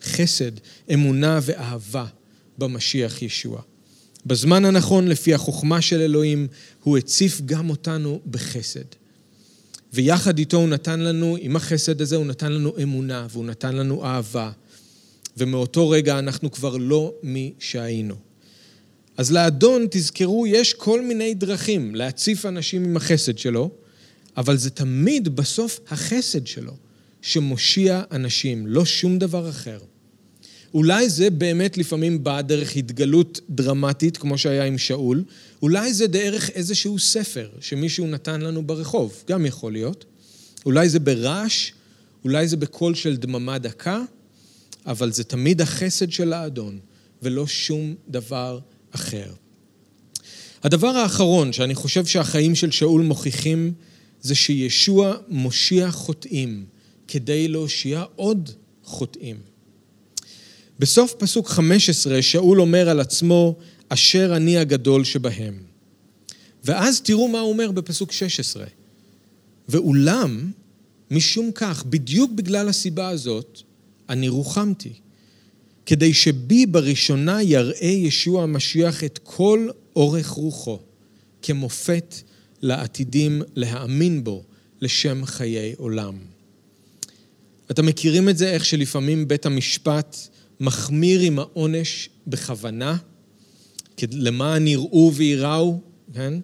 חסד, 0.03 0.53
אמונה 0.95 1.39
ואהבה 1.43 2.07
במשיח 2.59 3.23
ישוע. 3.23 3.61
בזמן 4.27 4.65
הנכון, 4.65 5.09
לפי 5.09 5.35
החוכמה 5.35 5.81
של 5.81 6.01
אלוהים, 6.01 6.49
הוא 6.83 6.99
הציף 6.99 7.41
גם 7.47 7.71
אותנו 7.71 8.21
בחסד. 8.31 8.85
ויחד 9.93 10.39
איתו 10.39 10.57
הוא 10.57 10.69
נתן 10.69 11.01
לנו, 11.01 11.37
עם 11.41 11.57
החסד 11.57 12.01
הזה, 12.01 12.17
הוא 12.17 12.27
נתן 12.27 12.53
לנו 12.53 12.73
אמונה 12.83 13.27
והוא 13.31 13.45
נתן 13.45 13.77
לנו 13.77 14.05
אהבה. 14.05 14.51
ומאותו 15.37 15.89
רגע 15.89 16.19
אנחנו 16.19 16.51
כבר 16.51 16.77
לא 16.77 17.15
מי 17.23 17.53
שהיינו. 17.59 18.15
אז 19.17 19.33
לאדון, 19.33 19.87
תזכרו, 19.91 20.47
יש 20.47 20.75
כל 20.75 21.03
מיני 21.03 21.35
דרכים 21.35 21.95
להציף 21.95 22.47
אנשים 22.47 22.85
עם 22.85 22.97
החסד 22.97 23.39
שלו, 23.39 23.71
אבל 24.37 24.57
זה 24.57 24.71
תמיד 24.71 25.37
בסוף 25.37 25.81
החסד 25.89 26.47
שלו 26.47 26.77
שמושיע 27.23 28.03
אנשים, 28.11 28.67
לא 28.67 28.85
שום 28.85 29.19
דבר 29.19 29.51
אחר. 29.51 29.79
אולי 30.75 31.11
זה 31.11 31.31
באמת 31.31 31.79
לפעמים 31.79 32.25
בא 32.25 32.41
דרך 32.41 32.77
התגלות 32.77 33.41
דרמטית, 33.51 34.17
כמו 34.17 34.39
שהיה 34.39 34.65
עם 34.65 34.79
שאול, 34.79 35.25
אולי 35.63 35.95
זה 35.95 36.07
דרך 36.07 36.51
איזשהו 36.51 36.99
ספר 36.99 37.49
שמישהו 37.61 38.07
נתן 38.07 38.41
לנו 38.41 38.67
ברחוב, 38.67 39.25
גם 39.29 39.47
יכול 39.47 39.73
להיות. 39.73 40.05
אולי 40.67 40.89
זה 40.89 41.01
ברעש, 41.01 41.73
אולי 42.25 42.49
זה 42.49 42.57
בקול 42.57 42.95
של 42.95 43.17
דממה 43.17 43.59
דקה, 43.59 44.03
אבל 44.87 45.13
זה 45.13 45.25
תמיד 45.25 45.61
החסד 45.61 46.11
של 46.11 46.33
האדון, 46.33 46.79
ולא 47.23 47.47
שום 47.47 47.95
דבר 48.09 48.59
אחר. 48.91 49.33
הדבר 50.63 50.89
האחרון 50.89 51.53
שאני 51.53 51.75
חושב 51.75 52.07
שהחיים 52.07 52.55
של 52.55 52.71
שאול 52.71 53.03
מוכיחים, 53.03 53.73
זה 54.23 54.35
שישוע 54.35 55.17
מושיע 55.29 55.91
חוטאים 55.91 56.65
כדי 57.09 57.49
להושיע 57.49 58.05
עוד 58.17 58.51
חוטאים. 58.85 59.37
בסוף 60.79 61.15
פסוק 61.19 61.49
15 61.49 62.23
שאול 62.23 62.61
אומר 62.61 62.89
על 62.89 63.01
עצמו, 63.01 63.57
אשר 63.89 64.33
אני 64.37 64.59
הגדול 64.59 65.05
שבהם. 65.05 65.63
ואז 66.65 67.01
תראו 67.01 67.29
מה 67.29 67.41
הוא 67.41 67.53
אומר 67.53 67.71
בפסוק 67.71 68.13
16. 68.13 68.65
ואולם, 69.69 70.51
משום 71.11 71.51
כך, 71.55 71.85
בדיוק 71.85 72.31
בגלל 72.33 72.69
הסיבה 72.69 73.09
הזאת, 73.09 73.61
אני 74.09 74.29
רוחמתי. 74.29 74.93
כדי 75.87 76.15
שבי 76.15 76.67
בראשונה 76.67 77.43
יראה 77.43 77.87
ישוע 77.87 78.43
המשיח 78.43 79.05
את 79.05 79.19
כל 79.23 79.69
אורך 79.97 80.29
רוחו, 80.29 80.79
כמופת 81.43 82.15
לעתידים 82.63 83.43
להאמין 83.55 84.25
בו 84.25 84.43
לשם 84.81 85.25
חיי 85.25 85.75
עולם. 85.77 86.15
אתם 87.71 87.87
מכירים 87.87 88.29
את 88.29 88.39
זה, 88.39 88.51
איך 88.51 88.65
שלפעמים 88.65 89.29
בית 89.29 89.47
המשפט 89.47 90.17
מחמיר 90.61 91.21
עם 91.21 91.39
העונש 91.39 92.09
בכוונה, 92.27 92.97
למען 94.13 94.67
יראו 94.67 95.13
וייראו, 95.15 95.81
כן? 96.15 96.35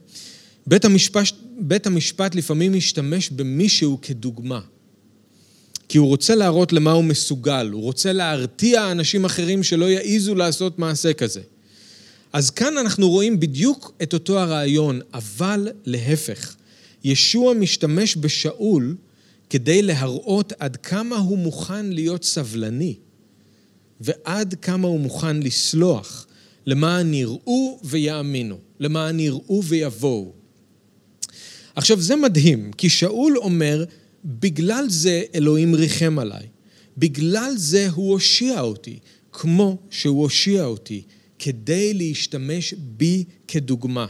בית 0.66 0.84
המשפט, 0.84 1.24
בית 1.60 1.86
המשפט 1.86 2.34
לפעמים 2.34 2.72
משתמש 2.72 3.30
במישהו 3.30 3.98
כדוגמה. 4.02 4.60
כי 5.88 5.98
הוא 5.98 6.08
רוצה 6.08 6.34
להראות 6.34 6.72
למה 6.72 6.92
הוא 6.92 7.04
מסוגל, 7.04 7.70
הוא 7.72 7.82
רוצה 7.82 8.12
להרתיע 8.12 8.92
אנשים 8.92 9.24
אחרים 9.24 9.62
שלא 9.62 9.84
יעיזו 9.84 10.34
לעשות 10.34 10.78
מעשה 10.78 11.12
כזה. 11.12 11.40
אז 12.32 12.50
כאן 12.50 12.78
אנחנו 12.78 13.10
רואים 13.10 13.40
בדיוק 13.40 13.92
את 14.02 14.14
אותו 14.14 14.38
הרעיון, 14.38 15.00
אבל 15.14 15.68
להפך. 15.84 16.56
ישוע 17.04 17.54
משתמש 17.54 18.16
בשאול 18.16 18.96
כדי 19.50 19.82
להראות 19.82 20.52
עד 20.58 20.76
כמה 20.76 21.16
הוא 21.16 21.38
מוכן 21.38 21.86
להיות 21.86 22.24
סבלני, 22.24 22.94
ועד 24.00 24.54
כמה 24.62 24.88
הוא 24.88 25.00
מוכן 25.00 25.42
לסלוח, 25.42 26.26
למען 26.66 27.14
יראו 27.14 27.80
ויאמינו, 27.84 28.58
למען 28.80 29.20
יראו 29.20 29.62
ויבואו. 29.64 30.32
עכשיו 31.74 32.00
זה 32.00 32.16
מדהים, 32.16 32.72
כי 32.72 32.88
שאול 32.88 33.38
אומר, 33.38 33.84
בגלל 34.24 34.84
זה 34.88 35.22
אלוהים 35.34 35.74
ריחם 35.74 36.18
עליי. 36.18 36.46
בגלל 36.98 37.52
זה 37.56 37.88
הוא 37.90 38.12
הושיע 38.12 38.60
אותי, 38.60 38.98
כמו 39.32 39.78
שהוא 39.90 40.22
הושיע 40.22 40.64
אותי, 40.64 41.02
כדי 41.38 41.94
להשתמש 41.94 42.74
בי 42.74 43.24
כדוגמה, 43.48 44.06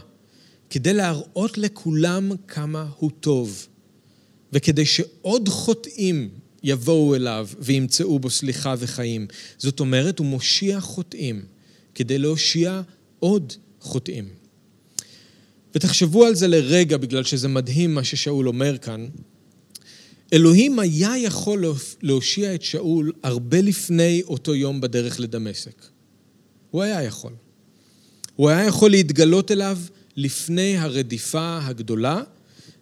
כדי 0.69 0.93
להראות 0.93 1.57
לכולם 1.57 2.31
כמה 2.47 2.87
הוא 2.97 3.11
טוב, 3.19 3.67
וכדי 4.53 4.85
שעוד 4.85 5.49
חוטאים 5.49 6.29
יבואו 6.63 7.15
אליו 7.15 7.47
וימצאו 7.59 8.19
בו 8.19 8.29
סליחה 8.29 8.75
וחיים. 8.79 9.27
זאת 9.57 9.79
אומרת, 9.79 10.19
הוא 10.19 10.27
מושיע 10.27 10.79
חוטאים 10.79 11.41
כדי 11.95 12.17
להושיע 12.17 12.81
עוד 13.19 13.53
חוטאים. 13.79 14.29
ותחשבו 15.75 16.25
על 16.25 16.35
זה 16.35 16.47
לרגע, 16.47 16.97
בגלל 16.97 17.23
שזה 17.23 17.47
מדהים 17.47 17.93
מה 17.93 18.03
ששאול 18.03 18.47
אומר 18.47 18.77
כאן. 18.77 19.07
אלוהים 20.33 20.79
היה 20.79 21.17
יכול 21.17 21.65
להושיע 22.01 22.55
את 22.55 22.61
שאול 22.61 23.11
הרבה 23.23 23.61
לפני 23.61 24.21
אותו 24.23 24.55
יום 24.55 24.81
בדרך 24.81 25.19
לדמשק. 25.19 25.88
הוא 26.71 26.83
היה 26.83 27.03
יכול. 27.03 27.31
הוא 28.35 28.49
היה 28.49 28.65
יכול 28.65 28.91
להתגלות 28.91 29.51
אליו 29.51 29.77
לפני 30.15 30.77
הרדיפה 30.77 31.59
הגדולה 31.63 32.21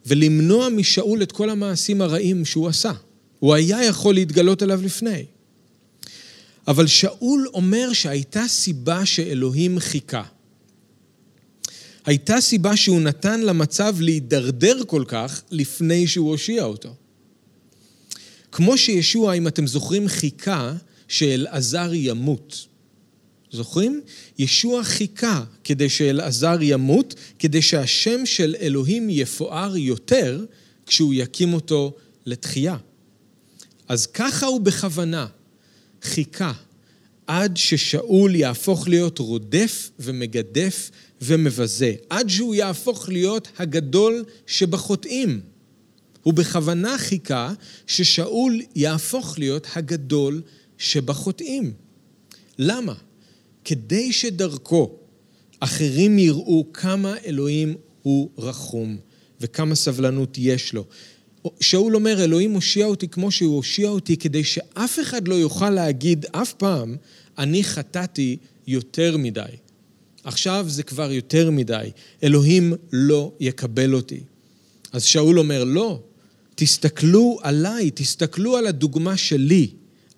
ולמנוע 0.06 0.70
משאול 0.70 1.24
את 1.24 1.32
כל 1.32 1.50
המעשים 1.50 2.02
הרעים 2.02 2.46
שהוא 2.46 2.68
עשה. 2.68 2.92
הוא 3.40 3.54
היה 3.54 3.84
יכול 3.84 4.14
להתגלות 4.14 4.64
אליו 4.64 4.82
לפני. 4.84 5.26
אבל 6.68 6.88
שאול 6.88 7.48
אומר 7.54 7.94
שהייתה 7.94 8.48
סיבה 8.48 9.06
שאלוהים 9.06 9.80
חיכה. 9.80 10.24
הייתה 12.06 12.42
סיבה 12.42 12.78
שהוא 12.78 13.02
נתן 13.02 13.42
למצב 13.42 13.96
להידרדר 14.00 14.84
כל 14.88 15.04
כך 15.08 15.42
לפני 15.52 16.08
שהוא 16.08 16.30
הושיע 16.30 16.64
אותו. 16.64 16.96
כמו 18.52 18.78
שישוע, 18.78 19.34
אם 19.34 19.48
אתם 19.48 19.68
זוכרים, 19.68 20.08
חיכה 20.08 20.74
שאלעזר 21.08 21.94
ימות. 21.94 22.67
זוכרים? 23.52 24.02
ישוע 24.40 24.84
חיכה 24.84 25.44
כדי 25.64 25.90
שאלעזר 25.90 26.58
ימות, 26.62 27.16
כדי 27.40 27.62
שהשם 27.62 28.26
של 28.26 28.56
אלוהים 28.60 29.10
יפואר 29.10 29.78
יותר 29.78 30.46
כשהוא 30.86 31.14
יקים 31.14 31.54
אותו 31.54 31.94
לתחייה. 32.26 32.78
אז 33.88 34.08
ככה 34.08 34.46
הוא 34.46 34.62
בכוונה 34.62 35.28
חיכה 36.02 36.54
עד 37.28 37.58
ששאול 37.58 38.36
יהפוך 38.36 38.88
להיות 38.88 39.20
רודף 39.20 39.92
ומגדף 40.00 40.92
ומבזה, 41.22 41.94
עד 42.10 42.30
שהוא 42.30 42.56
יהפוך 42.56 43.10
להיות 43.10 43.48
הגדול 43.58 44.24
שבחוטאים. 44.48 45.42
הוא 46.24 46.34
בכוונה 46.34 46.98
חיכה 46.98 47.54
ששאול 47.88 48.62
יהפוך 48.76 49.40
להיות 49.40 49.68
הגדול 49.76 50.42
שבחוטאים. 50.78 51.74
למה? 52.60 52.94
כדי 53.68 54.14
שדרכו 54.14 54.92
אחרים 55.60 56.20
יראו 56.20 56.66
כמה 56.74 57.16
אלוהים 57.26 57.76
הוא 58.02 58.30
רחום 58.38 58.98
וכמה 59.42 59.76
סבלנות 59.76 60.38
יש 60.38 60.74
לו. 60.74 60.86
שאול 61.60 61.96
אומר, 61.96 62.24
אלוהים 62.24 62.54
הושיע 62.54 62.86
אותי 62.86 63.08
כמו 63.08 63.32
שהוא 63.32 63.56
הושיע 63.56 63.90
אותי, 63.90 64.18
כדי 64.18 64.44
שאף 64.44 65.00
אחד 65.00 65.28
לא 65.28 65.36
יוכל 65.36 65.70
להגיד 65.70 66.26
אף 66.32 66.54
פעם, 66.54 66.96
אני 67.38 67.64
חטאתי 67.64 68.38
יותר 68.68 69.18
מדי. 69.18 69.42
עכשיו 70.24 70.66
זה 70.70 70.84
כבר 70.84 71.12
יותר 71.12 71.52
מדי, 71.52 71.90
אלוהים 72.24 72.74
לא 72.92 73.32
יקבל 73.40 73.94
אותי. 73.94 74.20
אז 74.92 75.04
שאול 75.04 75.40
אומר, 75.40 75.64
לא, 75.64 76.00
תסתכלו 76.56 77.40
עליי, 77.42 77.92
תסתכלו 77.94 78.58
על 78.58 78.68
הדוגמה 78.68 79.18
שלי, 79.18 79.68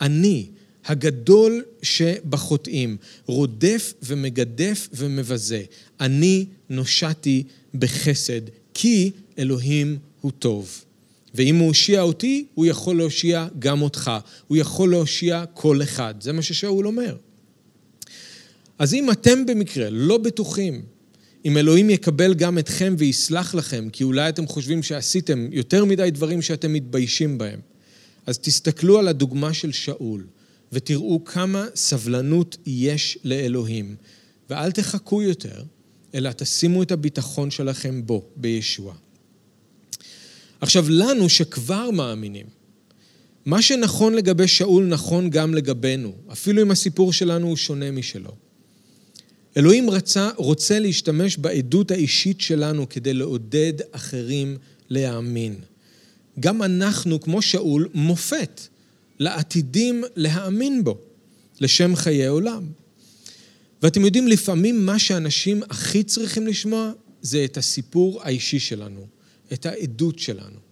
אני, 0.02 0.48
הגדול 0.90 1.64
שבחוטאים, 1.82 2.98
רודף 3.26 3.94
ומגדף 4.04 4.88
ומבזה. 4.94 5.64
אני 6.00 6.46
נושעתי 6.70 7.44
בחסד, 7.74 8.42
כי 8.74 9.12
אלוהים 9.40 9.98
הוא 10.22 10.32
טוב. 10.40 10.84
ואם 11.36 11.56
הוא 11.56 11.68
הושיע 11.68 12.02
אותי, 12.02 12.46
הוא 12.54 12.66
יכול 12.66 12.98
להושיע 12.98 13.48
גם 13.60 13.82
אותך. 13.82 14.12
הוא 14.48 14.58
יכול 14.58 14.90
להושיע 14.90 15.46
כל 15.54 15.82
אחד. 15.84 16.16
זה 16.22 16.34
מה 16.34 16.42
ששאול 16.42 16.88
אומר. 16.88 17.16
אז 18.80 18.94
אם 18.94 19.12
אתם 19.12 19.46
במקרה 19.46 19.90
לא 19.90 20.18
בטוחים 20.18 20.82
אם 21.46 21.58
אלוהים 21.58 21.90
יקבל 21.90 22.34
גם 22.34 22.58
אתכם 22.58 22.96
ויסלח 22.98 23.56
לכם, 23.56 23.88
כי 23.92 24.04
אולי 24.04 24.30
אתם 24.30 24.48
חושבים 24.48 24.84
שעשיתם 24.84 25.48
יותר 25.52 25.86
מדי 25.86 26.12
דברים 26.12 26.42
שאתם 26.42 26.74
מתביישים 26.74 27.38
בהם, 27.38 27.60
אז 28.26 28.40
תסתכלו 28.40 29.00
על 29.00 29.08
הדוגמה 29.08 29.54
של 29.54 29.72
שאול, 29.72 30.24
ותראו 30.74 31.24
כמה 31.26 31.66
סבלנות 31.76 32.58
יש 32.66 33.18
לאלוהים, 33.24 33.96
ואל 34.50 34.72
תחכו 34.72 35.22
יותר, 35.22 35.64
אלא 36.16 36.32
תשימו 36.32 36.84
את 36.84 36.92
הביטחון 36.92 37.52
שלכם 37.52 38.06
בו, 38.06 38.26
בישוע. 38.36 38.94
עכשיו, 40.62 40.86
לנו 40.90 41.30
שכבר 41.30 41.92
מאמינים, 41.92 42.46
מה 43.46 43.62
שנכון 43.62 44.14
לגבי 44.14 44.48
שאול 44.48 44.86
נכון 44.86 45.30
גם 45.30 45.54
לגבינו, 45.54 46.14
אפילו 46.32 46.62
אם 46.62 46.72
הסיפור 46.72 47.14
שלנו 47.14 47.48
הוא 47.48 47.58
שונה 47.58 47.92
משלו. 47.92 48.32
אלוהים 49.58 49.90
רצה, 49.90 50.30
רוצה 50.36 50.80
להשתמש 50.80 51.38
בעדות 51.38 51.92
האישית 51.92 52.42
שלנו 52.42 52.90
כדי 52.90 53.14
לעודד 53.14 53.74
אחרים 53.92 54.58
להאמין. 54.90 55.56
גם 56.40 56.64
אנחנו, 56.64 57.22
כמו 57.22 57.42
שאול, 57.42 57.90
מופת 57.94 58.62
לעתידים 59.20 60.04
להאמין 60.16 60.84
בו, 60.84 60.98
לשם 61.62 61.96
חיי 61.96 62.28
עולם. 62.28 62.64
ואתם 63.84 64.06
יודעים, 64.06 64.28
לפעמים 64.28 64.86
מה 64.86 65.00
שאנשים 65.00 65.64
הכי 65.70 66.04
צריכים 66.04 66.48
לשמוע 66.48 66.92
זה 67.22 67.46
את 67.46 67.58
הסיפור 67.58 68.22
האישי 68.24 68.60
שלנו, 68.60 69.08
את 69.54 69.66
העדות 69.66 70.20
שלנו. 70.20 70.70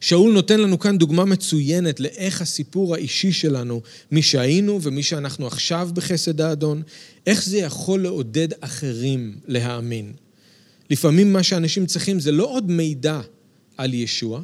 שאול 0.00 0.32
נותן 0.32 0.60
לנו 0.60 0.78
כאן 0.78 0.98
דוגמה 0.98 1.24
מצוינת 1.24 2.00
לאיך 2.00 2.42
הסיפור 2.42 2.94
האישי 2.94 3.32
שלנו, 3.32 3.80
מי 4.10 4.22
שהיינו 4.22 4.82
ומי 4.82 5.02
שאנחנו 5.02 5.46
עכשיו 5.46 5.90
בחסד 5.94 6.40
האדון, 6.40 6.82
איך 7.26 7.44
זה 7.44 7.58
יכול 7.58 8.02
לעודד 8.02 8.48
אחרים 8.60 9.38
להאמין. 9.46 10.12
לפעמים 10.90 11.32
מה 11.32 11.42
שאנשים 11.42 11.86
צריכים 11.86 12.20
זה 12.20 12.32
לא 12.32 12.44
עוד 12.44 12.70
מידע 12.70 13.20
על 13.76 13.94
ישוע, 13.94 14.42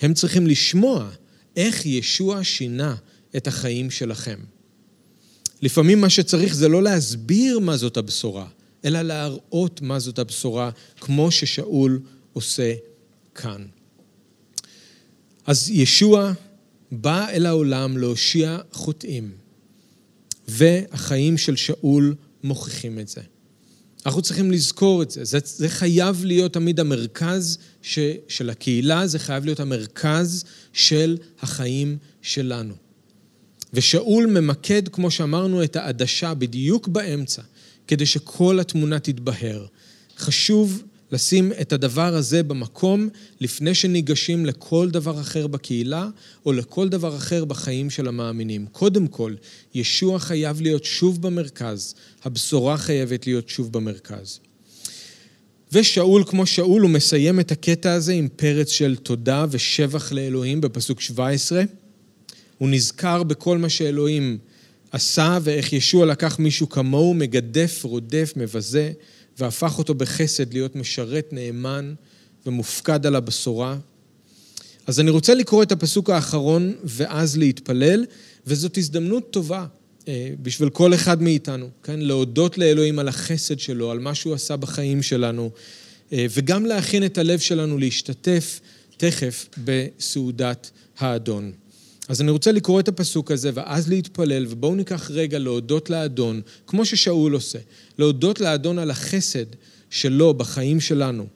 הם 0.00 0.14
צריכים 0.14 0.46
לשמוע 0.46 1.10
איך 1.56 1.86
ישוע 1.86 2.44
שינה 2.44 2.94
את 3.36 3.46
החיים 3.46 3.90
שלכם. 3.90 4.38
לפעמים 5.62 6.00
מה 6.00 6.10
שצריך 6.10 6.54
זה 6.54 6.68
לא 6.68 6.82
להסביר 6.82 7.58
מה 7.58 7.76
זאת 7.76 7.96
הבשורה, 7.96 8.46
אלא 8.84 9.02
להראות 9.02 9.80
מה 9.80 9.98
זאת 9.98 10.18
הבשורה, 10.18 10.70
כמו 11.00 11.30
ששאול 11.30 12.00
עושה 12.32 12.74
כאן. 13.34 13.66
אז 15.46 15.70
ישוע 15.70 16.32
בא 16.92 17.28
אל 17.28 17.46
העולם 17.46 17.98
להושיע 17.98 18.58
חוטאים, 18.72 19.32
והחיים 20.48 21.38
של 21.38 21.56
שאול 21.56 22.14
מוכיחים 22.42 22.98
את 22.98 23.08
זה. 23.08 23.20
אנחנו 24.06 24.22
צריכים 24.22 24.50
לזכור 24.50 25.02
את 25.02 25.10
זה. 25.10 25.24
זה, 25.24 25.38
זה 25.44 25.68
חייב 25.68 26.24
להיות 26.24 26.52
תמיד 26.52 26.80
המרכז 26.80 27.58
ש, 27.82 27.98
של 28.28 28.50
הקהילה, 28.50 29.06
זה 29.06 29.18
חייב 29.18 29.44
להיות 29.44 29.60
המרכז 29.60 30.44
של 30.72 31.16
החיים 31.40 31.96
שלנו. 32.22 32.74
ושאול 33.74 34.26
ממקד, 34.26 34.88
כמו 34.88 35.10
שאמרנו, 35.10 35.64
את 35.64 35.76
העדשה 35.76 36.34
בדיוק 36.34 36.88
באמצע, 36.88 37.42
כדי 37.88 38.06
שכל 38.06 38.60
התמונה 38.60 38.98
תתבהר. 38.98 39.66
חשוב 40.18 40.82
לשים 41.12 41.52
את 41.60 41.72
הדבר 41.72 42.14
הזה 42.14 42.42
במקום 42.42 43.08
לפני 43.40 43.74
שניגשים 43.74 44.46
לכל 44.46 44.90
דבר 44.90 45.20
אחר 45.20 45.46
בקהילה 45.46 46.08
או 46.46 46.52
לכל 46.52 46.88
דבר 46.88 47.16
אחר 47.16 47.44
בחיים 47.44 47.90
של 47.90 48.08
המאמינים. 48.08 48.66
קודם 48.72 49.06
כל, 49.06 49.34
ישוע 49.74 50.18
חייב 50.18 50.60
להיות 50.60 50.84
שוב 50.84 51.22
במרכז, 51.22 51.94
הבשורה 52.24 52.76
חייבת 52.76 53.26
להיות 53.26 53.48
שוב 53.48 53.72
במרכז. 53.72 54.40
ושאול, 55.72 56.24
כמו 56.26 56.46
שאול, 56.46 56.82
הוא 56.82 56.90
מסיים 56.90 57.40
את 57.40 57.52
הקטע 57.52 57.92
הזה 57.92 58.12
עם 58.12 58.28
פרץ 58.36 58.68
של 58.70 58.96
תודה 58.96 59.46
ושבח 59.50 60.12
לאלוהים 60.12 60.60
בפסוק 60.60 61.00
17. 61.00 61.62
הוא 62.58 62.68
נזכר 62.68 63.22
בכל 63.22 63.58
מה 63.58 63.68
שאלוהים 63.68 64.38
עשה 64.92 65.38
ואיך 65.42 65.72
ישוע 65.72 66.06
לקח 66.06 66.38
מישהו 66.38 66.68
כמוהו, 66.68 67.14
מגדף, 67.14 67.84
רודף, 67.84 68.32
מבזה. 68.36 68.92
והפך 69.38 69.78
אותו 69.78 69.94
בחסד 69.94 70.52
להיות 70.52 70.76
משרת 70.76 71.28
נאמן 71.32 71.94
ומופקד 72.46 73.06
על 73.06 73.16
הבשורה. 73.16 73.76
אז 74.86 75.00
אני 75.00 75.10
רוצה 75.10 75.34
לקרוא 75.34 75.62
את 75.62 75.72
הפסוק 75.72 76.10
האחרון 76.10 76.74
ואז 76.84 77.36
להתפלל, 77.36 78.04
וזאת 78.46 78.78
הזדמנות 78.78 79.30
טובה 79.30 79.66
אה, 80.08 80.30
בשביל 80.42 80.70
כל 80.70 80.94
אחד 80.94 81.22
מאיתנו, 81.22 81.68
כן? 81.82 82.00
להודות 82.00 82.58
לאלוהים 82.58 82.98
על 82.98 83.08
החסד 83.08 83.58
שלו, 83.58 83.90
על 83.90 83.98
מה 83.98 84.14
שהוא 84.14 84.34
עשה 84.34 84.56
בחיים 84.56 85.02
שלנו, 85.02 85.50
אה, 86.12 86.26
וגם 86.30 86.66
להכין 86.66 87.04
את 87.04 87.18
הלב 87.18 87.38
שלנו 87.38 87.78
להשתתף 87.78 88.60
תכף 88.96 89.48
בסעודת 89.64 90.70
האדון. 90.98 91.52
אז 92.08 92.20
אני 92.20 92.30
רוצה 92.30 92.52
לקרוא 92.52 92.80
את 92.80 92.88
הפסוק 92.88 93.30
הזה 93.30 93.50
ואז 93.54 93.88
להתפלל, 93.88 94.46
ובואו 94.48 94.74
ניקח 94.74 95.10
רגע 95.10 95.38
להודות 95.38 95.90
לאדון, 95.90 96.40
כמו 96.66 96.84
ששאול 96.84 97.32
עושה, 97.32 97.58
להודות 97.98 98.40
לאדון 98.40 98.78
על 98.78 98.90
החסד 98.90 99.46
שלו 99.90 100.34
בחיים 100.34 100.80
שלנו, 100.80 101.26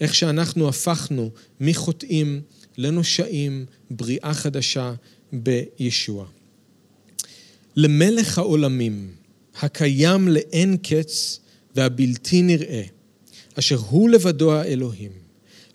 איך 0.00 0.14
שאנחנו 0.14 0.68
הפכנו 0.68 1.30
מחוטאים 1.60 2.40
לנושעים, 2.78 3.66
בריאה 3.90 4.34
חדשה 4.34 4.92
בישוע. 5.32 6.26
למלך 7.76 8.38
העולמים, 8.38 9.12
הקיים 9.60 10.28
לאין 10.28 10.76
קץ 10.76 11.40
והבלתי 11.76 12.42
נראה, 12.42 12.82
אשר 13.54 13.76
הוא 13.76 14.10
לבדו 14.10 14.52
האלוהים, 14.52 15.12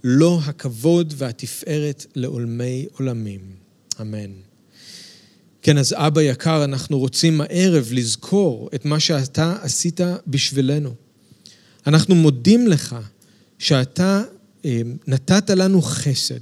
לו 0.03 0.39
הכבוד 0.45 1.13
והתפארת 1.17 2.05
לעולמי 2.15 2.85
עולמים. 2.97 3.64
אמן. 4.01 4.31
כן, 5.61 5.77
אז 5.77 5.93
אבא 5.97 6.21
יקר, 6.21 6.63
אנחנו 6.63 6.99
רוצים 6.99 7.41
הערב 7.41 7.89
לזכור 7.91 8.69
את 8.75 8.85
מה 8.85 8.99
שאתה 8.99 9.55
עשית 9.61 9.99
בשבילנו. 10.27 10.93
אנחנו 11.87 12.15
מודים 12.15 12.67
לך 12.67 12.95
שאתה 13.59 14.23
אה, 14.65 14.81
נתת 15.07 15.49
לנו 15.49 15.81
חסד, 15.81 16.39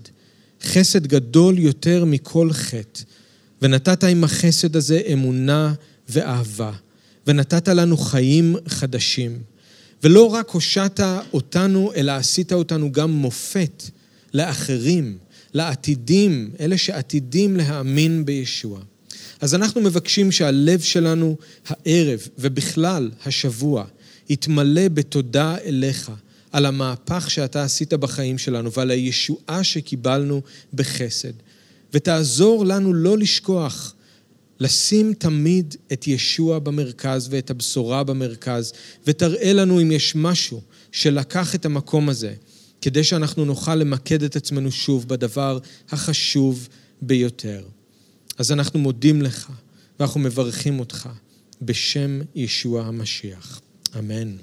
חסד 0.64 1.08
גדול 1.08 1.60
יותר 1.60 2.06
מכל 2.06 2.54
חטא, 2.54 3.02
ונתת 3.62 4.04
עם 4.04 4.24
החסד 4.24 4.76
הזה 4.76 5.02
אמונה 5.14 5.74
ואהבה, 6.10 6.72
ונתת 7.28 7.68
לנו 7.68 7.98
חיים 7.98 8.56
חדשים. 8.68 9.40
ולא 10.04 10.26
רק 10.26 10.50
הושעת 10.50 11.00
אותנו, 11.34 11.92
אלא 11.96 12.12
עשית 12.12 12.54
אותנו 12.54 12.92
גם 12.92 13.12
מופת 13.12 13.84
לאחרים, 14.34 15.18
לעתידים, 15.54 16.52
אלה 16.60 16.78
שעתידים 16.78 17.56
להאמין 17.58 18.26
בישוע. 18.26 18.80
אז 19.42 19.56
אנחנו 19.56 19.82
מבקשים 19.82 20.32
שהלב 20.32 20.82
שלנו 20.82 21.38
הערב 21.68 22.20
ובכלל 22.38 23.12
השבוע 23.26 23.86
יתמלא 24.30 24.88
בתודה 24.88 25.58
אליך 25.66 26.12
על 26.52 26.66
המהפך 26.66 27.30
שאתה 27.30 27.64
עשית 27.64 27.94
בחיים 27.94 28.38
שלנו 28.38 28.72
ועל 28.72 28.92
הישועה 28.92 29.64
שקיבלנו 29.64 30.42
בחסד. 30.74 31.34
ותעזור 31.94 32.66
לנו 32.66 32.94
לא 32.94 33.18
לשכוח 33.18 33.96
לשים 34.60 35.14
תמיד 35.14 35.76
את 35.94 36.08
ישוע 36.08 36.60
במרכז 36.60 37.28
ואת 37.32 37.50
הבשורה 37.50 38.04
במרכז, 38.04 38.74
ותראה 39.08 39.54
לנו 39.54 39.82
אם 39.82 39.92
יש 39.92 40.16
משהו 40.16 40.62
שלקח 40.92 41.56
את 41.56 41.66
המקום 41.66 42.10
הזה 42.10 42.34
כדי 42.84 43.04
שאנחנו 43.04 43.46
נוכל 43.46 43.76
למקד 43.76 44.24
את 44.24 44.36
עצמנו 44.36 44.72
שוב 44.72 45.08
בדבר 45.08 45.60
החשוב 45.90 46.68
ביותר. 47.02 47.64
אז 48.38 48.52
אנחנו 48.52 48.80
מודים 48.80 49.22
לך 49.22 49.50
ואנחנו 50.00 50.20
מברכים 50.20 50.80
אותך 50.80 51.10
בשם 51.62 52.22
ישוע 52.36 52.86
המשיח. 52.86 53.62
אמן. 54.00 54.36